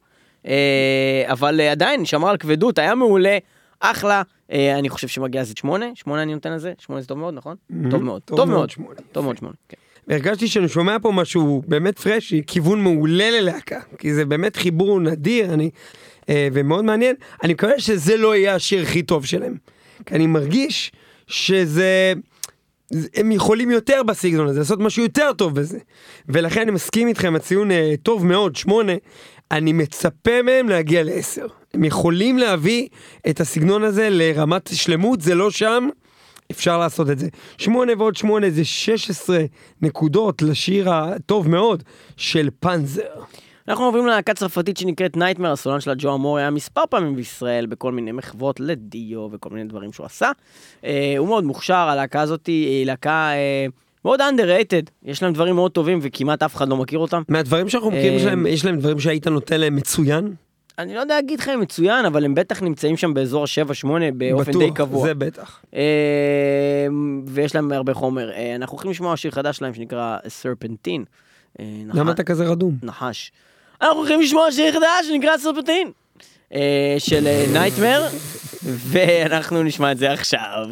אה, 0.47 1.25
אבל 1.27 1.61
אה, 1.61 1.73
עדיין, 1.73 2.05
שמר 2.05 2.29
על 2.29 2.37
כבדות, 2.37 2.79
היה 2.79 2.95
מעולה, 2.95 3.39
אחלה. 3.81 4.23
אה, 4.53 4.79
אני 4.79 4.89
חושב 4.89 5.09
שמגיע 5.09 5.41
לזה 5.41 5.55
שמונה, 5.57 5.87
שמונה 5.95 6.23
אני 6.23 6.35
נותן 6.35 6.53
לזה, 6.53 6.73
שמונה 6.79 7.01
זה 7.03 7.09
טוב 7.09 7.19
מאוד, 7.19 7.35
נכון? 7.35 7.57
טוב 7.91 8.03
מאוד, 8.03 8.23
טוב 8.23 8.37
טוב 8.37 8.49
מאוד, 8.49 8.59
מאוד, 8.59 8.71
שמונה. 8.71 8.95
טוב 9.13 9.25
מאוד 9.25 9.37
שמונה. 9.37 9.55
כן. 9.69 9.77
והרגשתי 10.09 10.49
שאני 10.49 10.69
שומע 10.69 10.97
פה 11.03 11.13
משהו 11.13 11.63
באמת 11.69 11.99
פרשי, 11.99 12.43
כיוון 12.47 12.83
מעולה 12.83 13.31
ללהקה, 13.31 13.81
כי 13.99 14.15
זה 14.15 14.25
באמת 14.25 14.57
חיבור 14.57 15.01
נדיר, 15.01 15.55
אני, 15.55 15.71
אה, 16.29 16.49
ומאוד 16.53 16.85
מעניין. 16.85 17.15
אני 17.43 17.53
מקווה 17.53 17.79
שזה 17.81 18.17
לא 18.17 18.37
יהיה 18.37 18.55
השיר 18.55 18.83
הכי 18.83 19.03
טוב 19.03 19.27
שלהם, 19.27 19.55
כי 20.07 20.15
אני 20.15 20.27
מרגיש 20.27 20.93
שזה... 21.27 22.13
זה- 22.91 23.09
הם 23.15 23.33
יכולים 23.33 23.71
יותר 23.71 24.03
בסגנון 24.03 24.47
הזה, 24.49 24.59
לעשות 24.59 24.81
משהו 24.81 25.03
יותר 25.03 25.33
טוב 25.33 25.55
בזה. 25.55 25.79
ולכן 26.29 26.61
אני 26.61 26.71
מסכים 26.71 27.09
איתכם, 27.09 27.35
הציון 27.37 27.71
אה, 27.71 27.95
טוב 28.03 28.27
מאוד, 28.27 28.57
שמונה. 28.57 28.93
אני 29.51 29.73
מצפה 29.73 30.43
מהם 30.43 30.69
להגיע 30.69 31.03
לעשר. 31.03 31.47
הם 31.75 31.85
יכולים 31.85 32.39
להביא 32.39 32.89
את 33.31 33.41
הסגנון 33.41 33.83
הזה 33.85 34.09
לרמת 34.11 34.71
שלמות, 34.75 35.21
זה 35.21 35.35
לא 35.35 35.51
שם, 35.51 35.89
אפשר 36.53 36.79
לעשות 36.79 37.11
את 37.11 37.19
זה. 37.19 37.29
שמונה 37.59 37.93
ועוד 37.99 38.17
שמונה 38.17 38.51
זה 38.51 38.65
16 38.65 39.39
נקודות 39.83 40.43
לשיר 40.43 40.91
הטוב 40.91 41.49
מאוד 41.49 41.83
של 42.17 42.49
פאנזר. 42.61 43.03
אנחנו 43.69 43.85
עוברים 43.85 44.07
ללהקה 44.07 44.35
צרפתית 44.35 44.77
שנקראת 44.77 45.17
נייטמר, 45.17 45.53
הסולן 45.53 45.81
שלה 45.81 45.95
ג'ו 45.99 46.15
אמור 46.15 46.39
היה 46.39 46.51
מספר 46.51 46.83
פעמים 46.91 47.17
בישראל 47.17 47.67
בכל 47.67 47.93
מיני 47.93 48.13
מחוות 48.13 48.61
לדיו 48.61 49.29
וכל 49.33 49.51
מיני 49.51 49.69
דברים 49.69 49.93
שהוא 49.93 50.07
עשה. 50.07 50.31
אה, 50.85 51.15
הוא 51.19 51.29
מאוד 51.29 51.45
מוכשר, 51.45 51.75
הלהקה 51.75 52.21
הזאת 52.21 52.47
היא 52.47 52.87
להקה 52.87 53.31
אה, 53.33 53.67
מאוד 54.05 54.21
underrated, 54.21 54.91
יש 55.05 55.23
להם 55.23 55.33
דברים 55.33 55.55
מאוד 55.55 55.71
טובים 55.71 55.99
וכמעט 56.03 56.43
אף 56.43 56.57
אחד 56.57 56.69
לא 56.69 56.77
מכיר 56.77 56.99
אותם. 56.99 57.23
מהדברים 57.29 57.69
שאנחנו 57.69 57.91
מכירים, 57.91 58.13
אה, 58.13 58.17
יש 58.19 58.25
להם- 58.25 58.47
יש 58.47 58.65
להם 58.65 58.77
דברים 58.79 58.99
שהיית 59.01 59.27
נותן 59.27 59.61
להם 59.61 59.77
מצוין? 59.77 60.35
אני 60.83 60.95
לא 60.95 61.01
יודע 61.01 61.15
להגיד 61.15 61.41
לך 61.41 61.49
אם 61.49 61.61
מצוין, 61.61 62.05
אבל 62.05 62.25
הם 62.25 62.35
בטח 62.35 62.63
נמצאים 62.63 62.97
שם 62.97 63.15
באזור 63.15 63.43
ה-7-8 63.45 63.89
באופן 64.15 64.51
בטוח, 64.51 64.63
די 64.63 64.71
קבוע. 64.75 65.07
זה 65.07 65.15
בטח. 65.15 65.61
אה, 65.75 66.87
ויש 67.27 67.55
להם 67.55 67.73
הרבה 67.73 67.95
חומר. 67.95 68.31
אה, 68.33 68.55
אנחנו 68.55 68.75
הולכים 68.75 68.91
לשמוע 68.91 69.17
שיר 69.17 69.31
חדש 69.31 69.57
שלהם 69.57 69.75
שנקרא 69.75 70.17
סרפנטין. 70.29 71.05
אה, 71.61 71.65
למה 71.95 72.13
אתה 72.13 72.23
כזה 72.23 72.45
רדום? 72.45 72.77
נחש. 72.83 73.33
אנחנו 73.83 73.99
הולכים 73.99 74.21
לשמוע 74.21 74.53
שיר 74.53 74.73
חדש 74.73 75.07
שנקרא 75.09 75.37
סרפנטין. 75.37 75.91
אה, 76.55 76.95
של 76.99 77.29
נייטמר, 77.53 78.07
ואנחנו 78.91 79.63
נשמע 79.63 79.93
את 79.93 79.99
זה 79.99 80.13
עכשיו. 80.13 80.69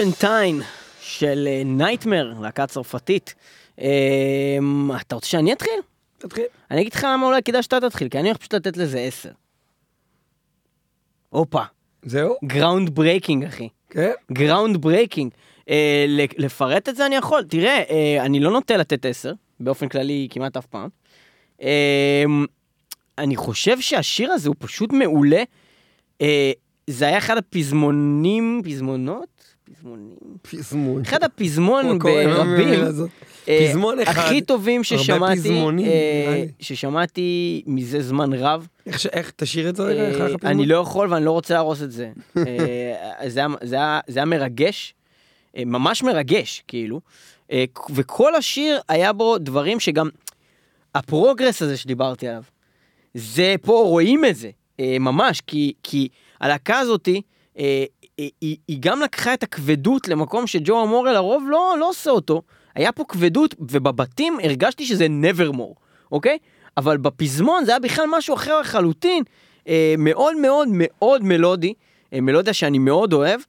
Serpentine 0.00 0.60
של 1.00 1.48
Nightmare, 1.64 2.34
להקה 2.40 2.66
צרפתית. 2.66 3.34
אה, 3.80 4.58
אתה 5.00 5.14
רוצה 5.14 5.26
שאני 5.28 5.52
אתחיל? 5.52 5.80
תתחיל. 6.18 6.44
אני 6.70 6.80
אגיד 6.80 6.92
לך 6.94 7.06
למה 7.12 7.26
אולי 7.26 7.42
כדאי 7.42 7.62
שאתה 7.62 7.80
תתחיל, 7.80 8.08
כי 8.08 8.18
אני 8.18 8.28
הולך 8.28 8.36
פשוט 8.38 8.54
לתת 8.54 8.76
לזה 8.76 9.00
עשר. 9.00 9.30
הופה, 11.28 11.62
זהו? 12.04 12.34
Groundbreaking 12.44 13.44
אחי. 13.44 13.68
כן. 13.90 14.10
Groundbreaking. 14.32 15.30
אה, 15.70 16.04
ל- 16.08 16.44
לפרט 16.44 16.88
את 16.88 16.96
זה 16.96 17.06
אני 17.06 17.16
יכול. 17.16 17.44
תראה, 17.44 17.82
אה, 17.90 18.24
אני 18.24 18.40
לא 18.40 18.50
נוטה 18.50 18.76
לתת 18.76 19.06
עשר, 19.06 19.32
באופן 19.60 19.88
כללי 19.88 20.28
כמעט 20.30 20.56
אף 20.56 20.66
פעם. 20.66 20.88
אה, 21.62 22.24
אני 23.18 23.36
חושב 23.36 23.80
שהשיר 23.80 24.32
הזה 24.32 24.48
הוא 24.48 24.56
פשוט 24.58 24.92
מעולה. 24.92 25.42
אה, 26.20 26.52
זה 26.86 27.06
היה 27.06 27.18
אחד 27.18 27.36
הפזמונים, 27.36 28.62
פזמונות? 28.64 29.39
פזמונים? 29.78 30.16
פזמון. 30.42 31.02
אחד 31.02 31.24
הפזמון 31.24 31.98
ברבים. 31.98 32.80
אה, 33.48 33.66
פזמון 33.70 34.00
אחד. 34.00 34.20
הכי 34.20 34.40
טובים 34.40 34.84
ששמעתי, 34.84 35.60
אה. 35.84 36.44
ששמעתי 36.60 37.62
מזה 37.66 38.02
זמן 38.02 38.32
רב. 38.32 38.66
איך 39.12 39.32
תשאיר 39.36 39.68
את 39.68 39.76
זה 39.76 39.82
רגע, 39.82 40.08
איך 40.08 40.20
אה, 40.20 40.28
לך? 40.28 40.44
אני 40.44 40.66
לא 40.66 40.76
יכול 40.76 41.12
ואני 41.12 41.24
לא 41.24 41.30
רוצה 41.30 41.54
להרוס 41.54 41.82
את 41.82 41.92
זה. 41.92 42.10
זה 43.62 43.76
היה- 44.14 44.24
מרגש, 44.24 44.94
ממש 45.58 46.02
מרגש, 46.02 46.62
כאילו. 46.68 47.00
וכל 47.94 48.34
השיר 48.34 48.78
היה 48.88 49.12
בו 49.12 49.38
דברים 49.38 49.80
שגם, 49.80 50.08
הפרוגרס 50.94 51.62
הזה 51.62 51.76
שדיברתי 51.76 52.28
עליו, 52.28 52.42
זה 53.14 53.54
פה 53.62 53.72
רואים 53.86 54.24
את 54.24 54.36
זה, 54.36 54.50
ממש, 54.80 55.40
כי, 55.40 55.72
כי 55.82 56.08
הלהקה 56.40 56.78
הזאתי, 56.78 57.22
היא, 58.40 58.56
היא 58.68 58.76
גם 58.80 59.00
לקחה 59.00 59.34
את 59.34 59.42
הכבדות 59.42 60.08
למקום 60.08 60.46
שג'ו 60.46 60.82
אמורה 60.82 61.12
לרוב 61.12 61.44
לא, 61.48 61.74
לא 61.78 61.88
עושה 61.88 62.10
אותו. 62.10 62.42
היה 62.74 62.92
פה 62.92 63.04
כבדות, 63.08 63.54
ובבתים 63.58 64.38
הרגשתי 64.42 64.86
שזה 64.86 65.06
nevermore, 65.06 65.74
אוקיי? 66.12 66.38
אבל 66.76 66.96
בפזמון 66.96 67.64
זה 67.64 67.70
היה 67.70 67.78
בכלל 67.78 68.04
משהו 68.10 68.34
אחר 68.34 68.60
לחלוטין. 68.60 69.22
אה, 69.68 69.94
מאוד 69.98 70.36
מאוד 70.36 70.68
מאוד 70.72 71.24
מלודי, 71.24 71.74
אה, 72.12 72.20
מלודיה 72.20 72.52
שאני 72.52 72.78
מאוד 72.78 73.12
אוהב, 73.12 73.40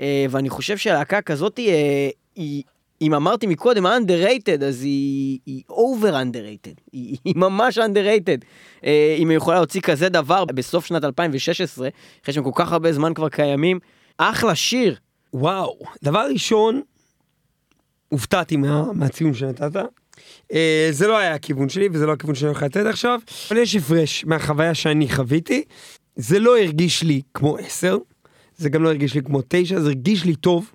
אה, 0.00 0.26
ואני 0.30 0.50
חושב 0.50 0.76
שלהקה 0.76 1.20
כזאת 1.20 1.58
אה, 1.58 2.10
היא... 2.36 2.62
אם 3.02 3.14
אמרתי 3.14 3.46
מקודם 3.46 3.86
underrated, 3.86 4.64
אז 4.64 4.82
היא, 4.82 5.38
היא 5.46 5.62
over 5.70 6.12
underrated, 6.12 6.80
היא, 6.92 7.16
היא 7.24 7.34
ממש 7.36 7.78
underrated. 7.78 8.44
אה, 8.84 9.16
אם 9.18 9.28
היא 9.28 9.36
יכולה 9.36 9.56
להוציא 9.56 9.80
כזה 9.80 10.08
דבר 10.08 10.44
בסוף 10.44 10.86
שנת 10.86 11.04
2016, 11.04 11.88
אחרי 12.22 12.34
שהם 12.34 12.44
כל 12.44 12.50
כך 12.54 12.72
הרבה 12.72 12.92
זמן 12.92 13.14
כבר 13.14 13.28
קיימים, 13.28 13.78
אחלה 14.18 14.54
שיר. 14.54 14.96
וואו, 15.32 15.78
דבר 16.02 16.26
ראשון, 16.32 16.82
הופתעתי 18.08 18.56
מה, 18.56 18.92
מהציון 18.92 19.34
שנתת. 19.34 19.82
אה, 20.52 20.88
זה 20.90 21.06
לא 21.06 21.18
היה 21.18 21.34
הכיוון 21.34 21.68
שלי 21.68 21.88
וזה 21.92 22.06
לא 22.06 22.12
הכיוון 22.12 22.34
שאני 22.34 22.48
הולך 22.48 22.62
לתת 22.62 22.86
עכשיו, 22.86 23.20
אבל 23.50 23.58
יש 23.58 23.76
הפרש 23.76 24.24
מהחוויה 24.24 24.74
שאני 24.74 25.08
חוויתי. 25.08 25.64
זה 26.16 26.38
לא 26.38 26.58
הרגיש 26.58 27.02
לי 27.02 27.22
כמו 27.34 27.58
10, 27.58 27.98
זה 28.56 28.68
גם 28.68 28.82
לא 28.82 28.88
הרגיש 28.88 29.14
לי 29.14 29.22
כמו 29.22 29.40
9, 29.48 29.80
זה 29.80 29.86
הרגיש 29.86 30.24
לי 30.24 30.36
טוב. 30.36 30.70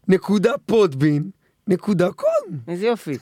נקודה 0.07 0.51
פודבין 0.65 1.29
נקודה 1.67 2.11
קום. 2.11 2.57
איזה 2.67 2.85
יופי. 2.85 3.17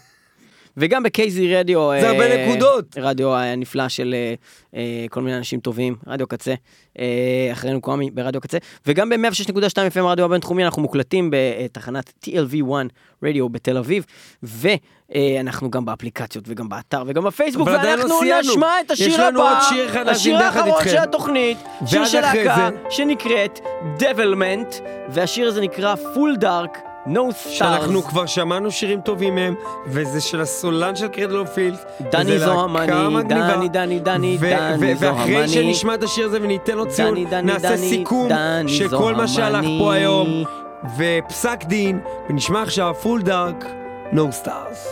וגם 0.78 1.04
בקייזי 1.04 1.56
רדיו. 1.56 1.90
זה 2.00 2.10
אה, 2.10 2.12
הרבה 2.12 2.48
נקודות. 2.48 2.98
רדיו 2.98 3.36
הנפלא 3.36 3.90
של 3.90 4.16
אה, 4.18 4.34
אה, 4.76 5.06
כל 5.10 5.22
מיני 5.22 5.38
אנשים 5.38 5.60
טובים, 5.60 5.96
רדיו 6.08 6.28
קצה, 6.28 6.54
אה, 7.00 7.50
אחרינו 7.52 7.82
קוואמי 7.82 8.12
ברדיו 8.12 8.42
קצה, 8.42 8.58
וגם 8.88 9.10
ב-106.2 9.10 9.96
FM 9.96 10.02
רדיו 10.02 10.26
הבינתחומי 10.26 10.66
אנחנו 10.66 10.82
מוקלטים 10.82 11.32
בתחנת 11.32 12.14
TLV1 12.26 12.72
רדיו 13.24 13.50
בתל 13.50 13.78
אביב, 13.78 14.06
ואנחנו 14.44 15.72
גם 15.72 15.86
באפליקציות 15.86 16.46
וגם 16.48 16.70
באתר 16.70 17.04
וגם 17.08 17.24
בפייסבוק, 17.24 17.68
לא 17.68 17.74
ואנחנו. 17.74 18.22
נשמע 18.42 18.82
את 18.86 18.92
השיר 18.92 19.22
הבא, 19.22 19.60
השיר 20.08 20.38
האחרון. 20.38 20.84
של 20.86 20.98
התוכנית, 20.98 21.58
שיר 21.86 22.06
של 22.06 22.22
להקה 22.22 22.70
שנקראת 22.90 23.60
Devilment, 24.00 24.82
והשיר 25.10 25.48
הזה 25.48 25.62
נקרא 25.62 25.96
Full 25.96 26.42
Dark. 26.42 26.91
No 27.08 27.10
Stars. 27.10 27.50
שאנחנו 27.50 28.04
כבר 28.04 28.26
שמענו 28.26 28.72
שירים 28.72 29.02
טובים 29.02 29.36
מהם, 29.36 29.56
וזה 29.88 30.22
של 30.22 30.42
הסולן 30.42 30.96
של 30.96 31.08
Cradle 31.08 31.38
of 31.38 31.48
Filth. 31.48 31.78
דני 32.12 32.40
זוהמני. 32.40 32.88
דני, 33.24 33.70
דני, 33.70 33.70
דני, 33.70 34.00
דני 34.00 34.38
ו- 34.40 34.46
ואחרי 34.80 34.96
זוהמני. 34.96 35.48
שנשמע 35.48 35.94
את 35.94 36.04
השיר 36.04 36.26
הזה 36.26 36.38
וניתן 36.42 36.78
לו 36.78 36.90
ציון, 36.90 37.14
דני, 37.14 37.26
דני, 37.26 37.42
נעשה 37.42 37.68
דני, 37.76 37.90
סיכום 37.90 38.30
דני 38.30 38.70
של 38.70 38.90
כל 38.90 39.16
מה 39.16 39.28
שהלך 39.28 39.62
זוהמני. 39.62 39.80
פה 39.80 39.94
היום, 39.94 40.44
ופסק 40.98 41.64
דין, 41.64 42.00
ונשמע 42.30 42.62
עכשיו 42.62 42.94
Full 43.02 43.22
Dark, 43.22 43.66
No 44.12 44.32
Stars. 44.32 44.88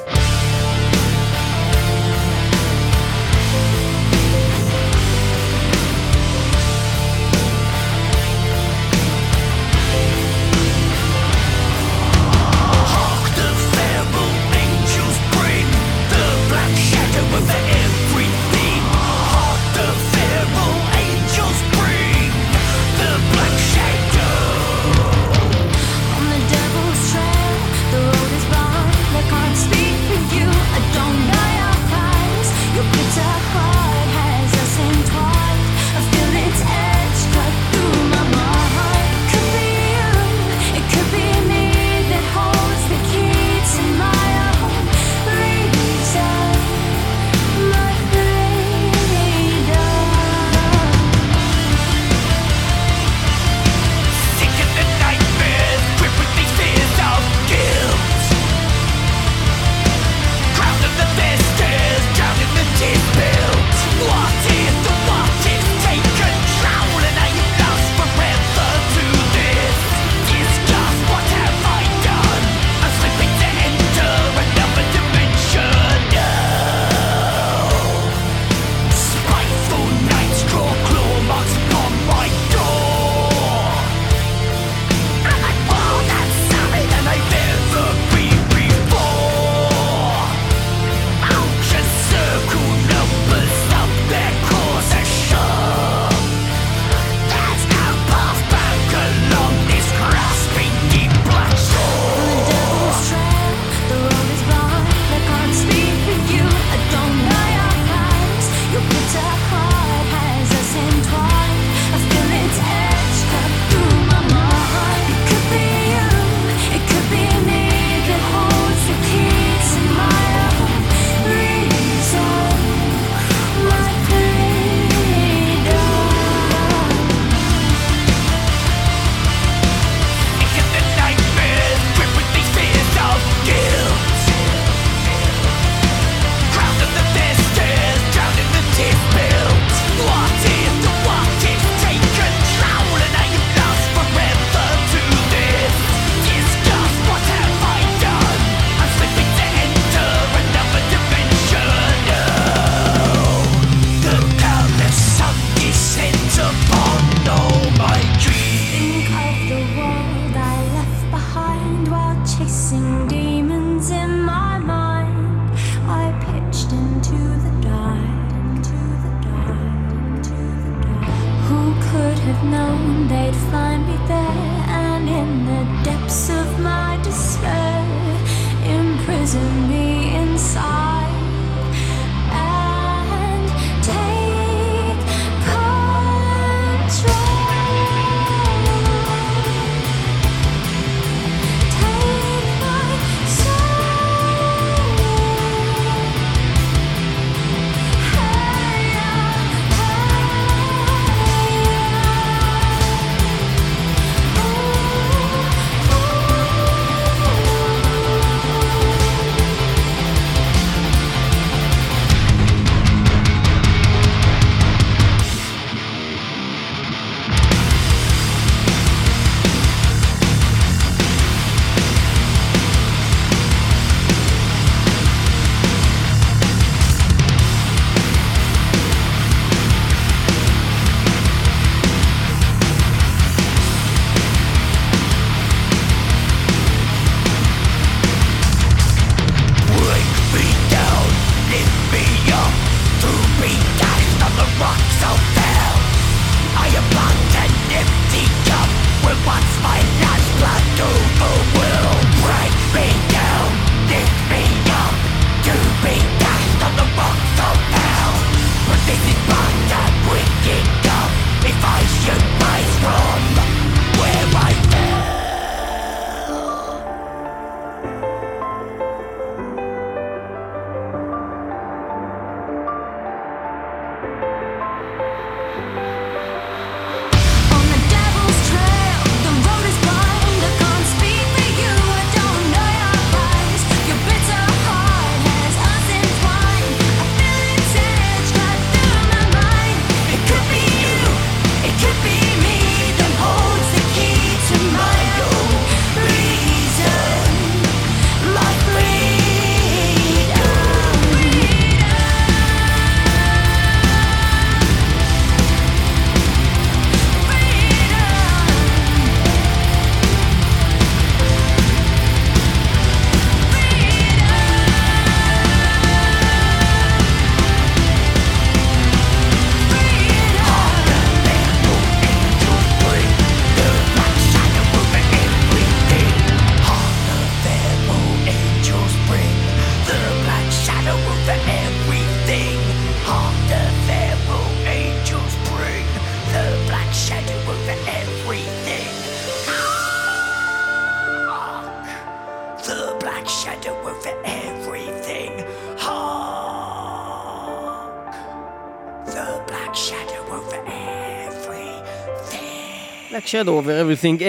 Shadow 353.32 353.50
over 353.50 353.76
everything. 353.84 354.24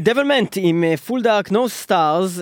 Devilment 0.00 0.56
עם 0.60 0.84
Full 0.96 1.22
Dark 1.22 1.52
No 1.52 1.68
Stars. 1.68 2.40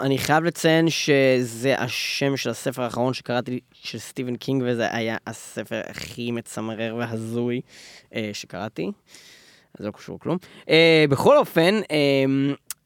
אני 0.00 0.18
חייב 0.18 0.44
לציין 0.44 0.90
שזה 0.90 1.74
השם 1.78 2.36
של 2.36 2.50
הספר 2.50 2.82
האחרון 2.82 3.14
שקראתי 3.14 3.60
של 3.72 3.98
סטיבן 3.98 4.36
קינג 4.36 4.62
וזה 4.66 4.86
היה 4.90 5.16
הספר 5.26 5.80
הכי 5.86 6.30
מצמרר 6.30 6.96
והזוי 6.98 7.60
אה, 8.14 8.30
שקראתי. 8.32 8.90
אז 9.78 9.86
לא 9.86 9.90
קשור 9.90 10.18
כלום. 10.18 10.38
אה, 10.68 11.04
בכל 11.08 11.36
אופן, 11.36 11.74
אה, 11.90 12.24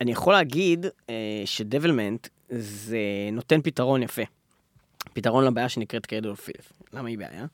אני 0.00 0.12
יכול 0.12 0.32
להגיד 0.32 0.86
אה, 1.10 1.14
ש 1.44 1.60
Devilment 1.60 2.28
זה 2.50 2.98
נותן 3.32 3.62
פתרון 3.62 4.02
יפה. 4.02 4.22
פתרון 5.12 5.44
לבעיה 5.44 5.68
שנקראת 5.68 6.06
Cradle 6.06 6.34
of 6.34 6.44
Filth. 6.44 6.72
למה 6.92 7.08
היא 7.08 7.18
בעיה? 7.18 7.46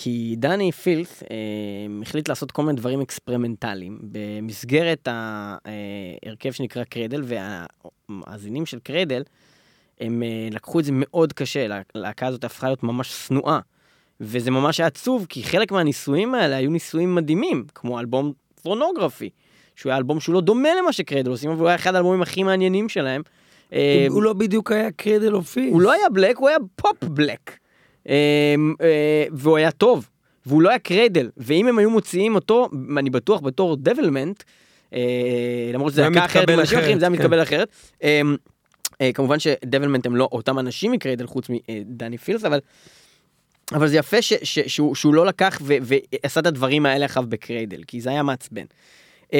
כי 0.00 0.34
דני 0.38 0.72
פילת' 0.72 1.22
אה, 1.22 1.36
החליט 2.02 2.28
לעשות 2.28 2.50
כל 2.50 2.62
מיני 2.62 2.76
דברים 2.76 3.00
אקספרימנטליים 3.00 3.98
במסגרת 4.02 5.08
ההרכב 5.08 6.52
שנקרא 6.52 6.84
Cradle, 6.84 7.22
והמאזינים 7.24 8.66
של 8.66 8.78
Cradle, 8.78 9.22
הם 10.00 10.22
אה, 10.22 10.48
לקחו 10.50 10.80
את 10.80 10.84
זה 10.84 10.92
מאוד 10.94 11.32
קשה, 11.32 11.66
הלהקה 11.94 12.26
הזאת 12.26 12.44
הפכה 12.44 12.66
להיות 12.66 12.82
ממש 12.82 13.26
שנואה. 13.26 13.58
וזה 14.20 14.50
ממש 14.50 14.80
היה 14.80 14.86
עצוב, 14.86 15.26
כי 15.28 15.42
חלק 15.42 15.72
מהניסויים 15.72 16.34
האלה 16.34 16.56
היו 16.56 16.70
ניסויים 16.70 17.14
מדהימים, 17.14 17.64
כמו 17.74 18.00
אלבום 18.00 18.32
פורנוגרפי, 18.62 19.30
שהוא 19.76 19.90
היה 19.90 19.98
אלבום 19.98 20.20
שהוא 20.20 20.34
לא 20.34 20.40
דומה 20.40 20.68
למה 20.78 20.92
ש 20.92 21.01
Cradle 21.01 21.30
עושים, 21.30 21.50
אבל 21.50 21.60
הוא 21.60 21.68
היה 21.68 21.74
אחד 21.74 21.94
האלבומים 21.94 22.22
הכי 22.22 22.42
מעניינים 22.42 22.88
שלהם. 22.88 23.22
אה, 23.72 24.06
הוא 24.08 24.22
לא 24.22 24.32
בדיוק 24.32 24.72
היה 24.72 24.90
Cradle 24.90 25.34
of 25.34 25.43
Filth. 25.43 25.72
הוא 25.72 25.80
לא 25.80 25.92
היה 25.92 26.08
black, 26.12 26.36
הוא 26.36 26.48
היה 26.48 26.58
פופ 26.76 27.04
black. 27.04 27.58
אמ, 28.08 28.74
אה, 28.80 29.24
והוא 29.32 29.56
היה 29.56 29.70
טוב, 29.70 30.08
והוא 30.46 30.62
לא 30.62 30.68
היה 30.68 30.78
Cradle, 30.78 31.30
ואם 31.36 31.68
הם 31.68 31.78
היו 31.78 31.90
מוציאים 31.90 32.34
אותו, 32.34 32.68
אני 32.98 33.10
בטוח 33.10 33.40
בתור 33.40 33.76
Devilment, 33.76 34.42
אה, 34.94 35.70
למרות 35.74 35.92
שזה 35.92 36.02
זה 36.02 36.08
היה 36.14 36.24
אחרת 36.24 36.50
מאנשים 36.50 36.78
אחרים, 36.78 36.98
זה 36.98 37.06
היה 37.06 37.16
כן. 37.16 37.22
מתקבל 37.22 37.42
אחרת. 37.42 37.68
אמ, 38.02 38.36
אה, 39.00 39.10
כמובן 39.14 39.38
ש 39.38 39.50
Devilment 39.50 40.06
הם 40.06 40.16
לא 40.16 40.28
אותם 40.32 40.58
אנשים 40.58 40.92
מ 40.92 40.97
Cradle 40.97 41.26
חוץ 41.26 41.46
מדני 41.48 42.18
פילת', 42.18 42.44
אבל... 42.44 42.60
אבל 43.72 43.88
זה 43.88 43.96
יפה 43.96 44.22
ש, 44.22 44.32
ש, 44.42 44.58
שהוא, 44.58 44.94
שהוא 44.94 45.14
לא 45.14 45.26
לקח 45.26 45.60
ו, 45.62 45.74
ועשה 45.82 46.40
את 46.40 46.46
הדברים 46.46 46.86
האלה 46.86 47.06
אחריו 47.06 47.26
ב 47.28 47.35
Cradle, 47.35 47.82
כי 47.86 48.00
זה 48.00 48.10
היה 48.10 48.22
מעצבן. 48.22 48.64
אה, 49.26 49.30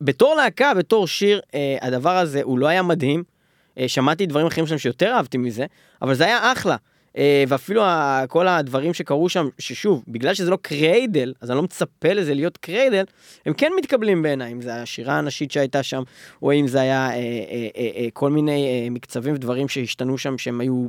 בתור 0.00 0.34
להקה, 0.34 0.74
בתור 0.74 1.06
שיר, 1.06 1.40
אה, 1.46 1.54
הדבר 1.80 2.16
הזה 2.16 2.42
הוא 2.42 2.58
לא 2.58 2.66
היה 2.66 2.82
מדהים. 2.82 3.22
אה, 3.22 3.82
שמעתי 3.86 4.26
דברים 4.26 4.46
אחרים 4.46 4.66
שם 4.66 4.78
שיותר 4.78 5.12
אהבתי 5.12 5.38
מזה, 5.38 5.66
אבל 6.02 6.14
זה 6.14 6.24
היה 6.24 6.52
אחלה. 6.52 6.76
אה, 7.12 7.14
ואפילו 7.48 7.82
כל 8.28 8.48
הדברים 8.48 8.94
שקרו 8.94 9.28
שם, 9.28 9.48
ששוב, 9.58 10.04
בגלל 10.08 10.34
שזה 10.34 10.50
לא 10.50 10.58
Cradle, 10.62 11.34
אז 11.40 11.50
אני 11.50 11.56
לא 11.56 11.62
מצפה 11.62 12.12
לזה 12.12 12.34
להיות 12.34 12.56
Cradle, 12.56 13.04
הם 13.46 13.54
כן 13.54 13.72
מתקבלים 13.78 14.22
בעיניי, 14.22 14.52
אם 14.52 14.62
זה 14.62 14.82
השירה 14.82 15.18
הנשית 15.18 15.50
שהייתה 15.50 15.82
שם, 15.82 16.02
או 16.42 16.52
אם 16.52 16.66
זה 16.66 16.80
היה 16.80 17.10
אה, 17.10 17.14
אה, 17.14 18.10
כל 18.12 18.30
מיני 18.30 18.88
מקצבים 18.90 19.34
ודברים 19.34 19.68
שהשתנו 19.68 20.18
שם, 20.18 20.38
שהם 20.38 20.60
היו, 20.60 20.86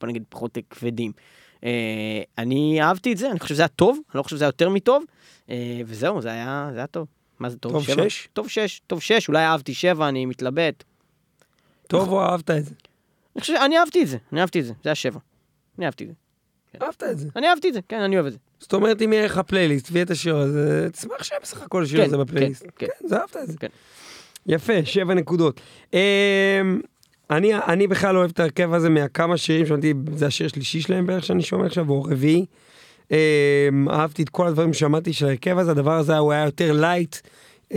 בוא 0.00 0.08
נגיד, 0.08 0.24
פחות 0.28 0.58
כבדים. 0.70 1.12
אני 2.38 2.82
אהבתי 2.82 3.12
את 3.12 3.18
זה, 3.18 3.30
אני 3.30 3.38
חושב 3.38 3.54
שזה 3.54 3.62
היה 3.62 3.68
טוב, 3.68 3.98
אני 4.10 4.18
לא 4.18 4.22
חושב 4.22 4.36
שזה 4.36 4.44
היה 4.44 4.48
יותר 4.48 4.68
מטוב, 4.68 5.04
וזהו, 5.86 6.20
זה 6.20 6.30
היה, 6.30 6.68
זה 6.72 6.78
היה 6.78 6.86
טוב. 6.86 7.06
מה 7.38 7.50
זה 7.50 7.56
טוב? 7.56 7.72
טוב 7.72 7.84
שבע? 7.84 8.08
שש? 8.08 8.28
טוב 8.32 8.48
שש, 8.48 8.80
טוב 8.86 9.02
שש, 9.02 9.28
אולי 9.28 9.44
אהבתי 9.44 9.74
שבע, 9.74 10.08
אני 10.08 10.26
מתלבט. 10.26 10.84
טוב 11.86 12.08
או 12.08 12.22
אהבת 12.22 12.50
את 12.50 12.64
זה? 12.64 12.74
אני 13.36 13.40
חושב, 13.40 13.54
אני 13.64 13.78
אהבתי 13.78 14.02
את 14.02 14.08
זה, 14.08 14.16
אני 14.32 14.40
אהבתי 14.40 14.60
את 14.60 14.64
זה, 14.64 14.72
זה 14.82 14.88
היה 14.90 14.94
שבע. 14.94 15.18
אני 15.78 15.86
אהבתי 15.86 16.04
את 16.04 16.08
זה. 16.08 16.14
אהבת 16.82 17.02
את 17.02 17.18
זה. 17.18 17.28
אני 17.36 17.48
אהבתי 17.48 17.68
את 17.68 17.74
זה, 17.74 17.80
כן, 17.88 18.00
אני 18.00 18.16
אוהב 18.16 18.26
את 18.26 18.32
זה. 18.32 18.38
זאת 18.58 18.72
אומרת, 18.72 19.02
אם 19.02 19.12
יהיה 19.12 19.24
לך 19.24 19.38
פלייליסט 19.38 19.88
ויהיה 19.92 20.04
את 20.04 20.10
השיר 20.10 20.36
הזה, 20.36 20.88
תשמח 20.92 21.22
שיהיה 21.22 21.40
בסך 21.42 21.62
הכל 21.62 21.82
השיר 21.82 22.00
כן, 22.00 22.06
הזה 22.06 22.16
בפלייליסט. 22.16 22.62
כן, 22.76 22.86
כן, 22.86 23.08
זה 23.08 23.16
אהבת 23.16 23.36
את 23.36 23.46
זה. 23.46 23.58
כן. 23.58 23.68
יפה, 24.46 24.84
שבע 24.84 25.14
נקודות. 25.14 25.60
אמ, 25.92 25.98
אני, 27.30 27.54
אני 27.54 27.86
בכלל 27.86 28.16
אוהב 28.16 28.30
את 28.30 28.40
ההרכב 28.40 28.74
הזה 28.74 28.88
מהכמה 28.88 29.36
שירים 29.36 29.66
שמעתי, 29.66 29.94
זה 30.14 30.26
השיר 30.26 30.46
השלישי 30.46 30.80
שלהם 30.80 31.06
בערך 31.06 31.24
שאני 31.24 31.42
שומע 31.42 31.66
עכשיו, 31.66 31.90
או 31.90 32.02
רביעי. 32.02 32.46
אמ, 33.10 33.16
אהבתי 33.90 34.22
את 34.22 34.28
כל 34.28 34.46
הדברים 34.46 34.72
ששמעתי 34.72 35.12
של 35.12 35.26
ההרכב 35.26 35.58
הזה, 35.58 35.70
הדבר 35.70 35.96
הזה 35.96 36.18
הוא 36.18 36.32
היה 36.32 36.44
יותר 36.44 36.72
light, 36.72 37.16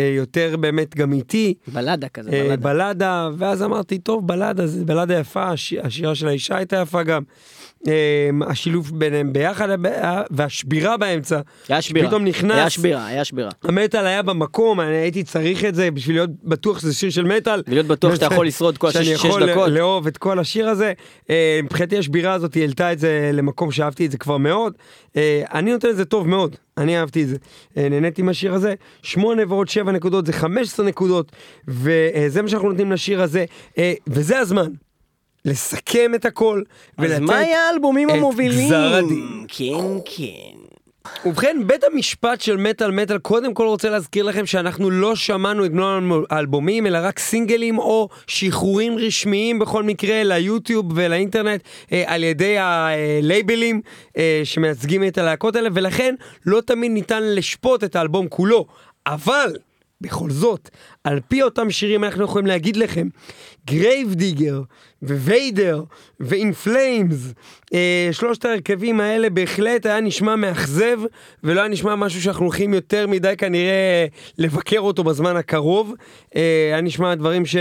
יותר 0.02 0.56
באמת 0.60 0.96
גם 0.96 1.14
איטי. 1.14 1.54
בלדה 1.68 2.08
כזה, 2.08 2.30
אה, 2.34 2.44
בלדה. 2.44 2.56
בלדה, 2.74 3.30
ואז 3.38 3.64
אמרתי, 3.64 3.98
טוב, 3.98 4.28
בלדה, 4.28 4.68
זה 4.68 4.86
בלדה 4.86 5.20
יפה, 5.20 5.44
הש- 5.44 5.74
השירה 5.74 6.16
של 6.16 6.28
האישה 6.28 6.56
הייתה 6.58 6.76
יפה 6.82 7.04
גם. 7.04 7.24
אה, 7.88 7.94
השילוב 8.48 9.00
ביניהם 9.00 9.34
ביחד, 9.34 9.68
אה, 9.86 10.22
והשבירה 10.32 10.98
באמצע. 10.98 11.39
היה 11.70 11.82
שבירה. 11.82 12.06
שפתאום 12.06 12.26
נכנס. 12.26 12.52
היה 12.56 12.70
שבירה, 12.70 13.06
היה 13.08 13.26
שבירה. 13.26 13.50
המטאל 13.64 14.06
היה 14.08 14.22
במקום, 14.22 14.80
אני 14.82 14.96
הייתי 14.96 15.24
צריך 15.24 15.66
את 15.66 15.76
זה 15.76 15.91
בשביל 15.91 16.16
להיות 16.16 16.30
בטוח 16.44 16.80
שזה 16.80 16.94
שיר 16.94 17.10
של 17.10 17.24
מטאל. 17.26 17.64
ולהיות 17.68 17.86
בטוח 17.88 18.14
שאתה 18.16 18.26
יכול 18.26 18.48
לשרוד 18.48 18.78
כל 18.78 18.91
שאני 18.91 19.04
השש 19.14 19.20
שש 19.22 19.26
יכול 19.26 19.52
דקות. 19.52 19.70
לאהוב 19.70 20.08
את 20.08 20.18
כל 20.18 20.39
השיר 20.39 20.70
הזה. 20.70 20.94
אה, 21.30 21.60
מבחינתי 21.64 21.98
השבירה 21.98 22.34
הזאת 22.34 22.56
העלתה 22.56 22.91
את 22.94 23.00
זה 23.00 23.30
למקום 23.34 23.72
שאהבתי 23.72 24.06
את 24.06 24.12
זה 24.12 24.18
כבר 24.18 24.38
מאוד. 24.38 24.74
אה, 25.18 25.44
אני 25.54 25.72
נותן 25.72 25.89
את 25.89 25.98
זה 25.98 26.06
טוב 26.06 26.28
מאוד, 26.28 26.56
אני 26.78 26.99
אהבתי 26.99 27.24
את 27.24 27.28
זה. 27.28 27.36
אה, 27.78 27.89
נהניתי 27.89 28.21
מהשיר 28.21 28.53
הזה. 28.53 28.74
שמונה 29.01 29.43
ועוד 29.47 29.67
שבע 29.69 29.91
נקודות 29.91 30.26
זה 30.26 30.34
15 30.34 30.86
נקודות, 30.86 31.32
וזה 31.67 32.41
מה 32.41 32.47
שאנחנו 32.47 32.69
נותנים 32.69 32.91
לשיר 32.91 33.21
הזה, 33.21 33.45
אה, 33.78 33.93
וזה 34.07 34.39
הזמן. 34.39 34.71
לסכם 35.45 36.15
את 36.15 36.26
הכל, 36.26 36.63
אז 36.97 37.05
ולתת 37.05 37.21
מה 37.21 37.38
היה 37.38 37.67
האלבומים 37.67 38.09
את 38.09 38.15
המובילים? 38.15 38.65
גזר 38.65 38.93
הדין. 38.93 39.45
כן, 39.47 39.99
כן. 40.05 40.62
ובכן, 41.26 41.58
בית 41.66 41.84
המשפט 41.84 42.41
של 42.41 42.58
מטאל 42.58 42.91
מטאל 42.91 43.18
קודם 43.18 43.54
כל 43.54 43.66
רוצה 43.66 43.89
להזכיר 43.89 44.24
לכם 44.24 44.45
שאנחנו 44.45 44.89
לא 44.89 45.16
שמענו 45.16 45.66
את 45.66 45.72
מלוא 45.72 46.26
האלבומים, 46.30 46.88
אלא 46.88 46.99
רק 47.01 47.20
סינגלים 47.20 47.78
או 47.78 48.10
שחרורים 48.28 48.97
רשמיים 48.97 49.60
בכל 49.60 49.84
מקרה 49.84 50.24
ליוטיוב 50.24 50.86
ולאינטרנט 50.95 51.62
אה, 51.91 52.04
על 52.08 52.24
ידי 52.24 52.58
הלייבלים 52.58 53.82
אה, 54.18 54.41
שמייצגים 54.43 55.04
את 55.08 55.18
הלהקות 55.18 55.56
האלה, 55.56 55.70
ולכן 55.74 56.16
לא 56.45 56.62
תמיד 56.62 56.91
ניתן 56.91 57.24
לשפוט 57.24 57.84
את 57.84 57.95
האלבום 57.95 58.28
כולו. 58.28 58.66
אבל, 59.08 59.54
בכל 60.04 60.30
זאת, 60.30 60.70
על 61.04 61.20
פי 61.28 61.43
אותם 61.43 61.72
שירים 61.72 62.04
אנחנו 62.04 62.24
יכולים 62.24 62.47
להגיד 62.47 62.76
לכם, 62.76 63.08
Grave 63.68 64.14
Digger 64.14 64.61
ו 65.03 65.17
Vader 65.17 65.84
ו 66.20 66.31
In 66.31 66.53
Flames, 66.53 67.34
אה, 67.74 68.10
שלושת 68.12 68.45
ההרכבים 68.45 68.99
האלה 68.99 69.30
בהחלט 69.30 69.86
היה 69.86 69.99
נשמע 69.99 70.36
מאכזב 70.36 70.99
ולא 71.43 71.60
היה 71.60 71.70
נשמע 71.70 71.95
משהו 71.95 72.22
שאנחנו 72.22 72.45
הולכים 72.45 72.74
יותר 72.74 73.08
מדי 73.08 73.34
כנראה 73.38 74.06
לבקר 74.38 74.80
אותו 74.80 75.04
בזמן 75.04 75.36
הקרוב. 75.36 75.93
אה, 76.36 76.41
היה 76.72 76.82
נשמע 76.82 77.16
דברים 77.16 77.45
ש... 77.45 77.56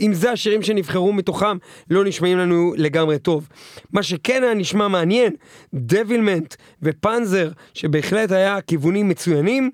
אם 0.00 0.14
זה 0.14 0.32
השירים 0.32 0.62
שנבחרו 0.62 1.12
מתוכם, 1.12 1.56
לא 1.90 2.04
נשמעים 2.04 2.38
לנו 2.38 2.74
לגמרי 2.76 3.18
טוב. 3.18 3.48
מה 3.92 4.02
שכן 4.02 4.42
היה 4.42 4.54
נשמע 4.54 4.88
מעניין, 4.88 5.32
דבילמנט 5.74 6.54
ופנזר, 6.82 7.50
שבהחלט 7.74 8.32
היה 8.32 8.60
כיוונים 8.60 9.08
מצוינים. 9.08 9.70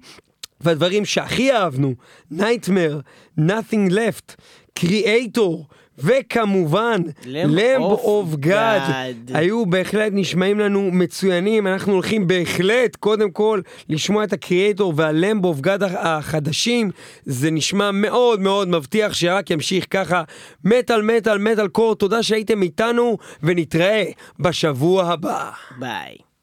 והדברים 0.61 1.05
שהכי 1.05 1.53
אהבנו, 1.53 1.95
Nightmare, 2.33 3.01
Nothing 3.41 3.93
Left, 3.93 4.35
Creator, 4.79 5.75
וכמובן, 5.99 7.03
Lamb 7.23 7.99
of 8.03 8.37
God, 8.45 8.47
God. 8.47 9.35
היו 9.35 9.67
בהחלט 9.67 10.13
נשמעים 10.13 10.61
לנו 10.61 10.91
מצוינים, 10.93 11.67
אנחנו 11.67 11.93
הולכים 11.93 12.27
בהחלט, 12.27 12.97
קודם 12.97 13.31
כל, 13.31 13.61
לשמוע 13.89 14.25
את 14.25 14.33
הקריאטור 14.33 14.93
והלמב 14.97 15.45
אוף 15.45 15.61
גאד 15.61 15.83
החדשים, 15.83 16.91
זה 17.25 17.51
נשמע 17.51 17.91
מאוד 17.91 18.41
מאוד 18.41 18.69
מבטיח 18.69 19.15
שרק 19.15 19.51
ימשיך 19.51 19.87
ככה. 19.91 20.23
מטאל 20.65 21.03
מטאל 21.03 21.39
מטאל 21.39 21.69
קור, 21.69 21.95
תודה 21.95 22.23
שהייתם 22.23 22.63
איתנו, 22.63 23.19
ונתראה 23.43 24.05
בשבוע 24.41 25.05
הבא. 25.13 25.51
ביי. 25.79 26.34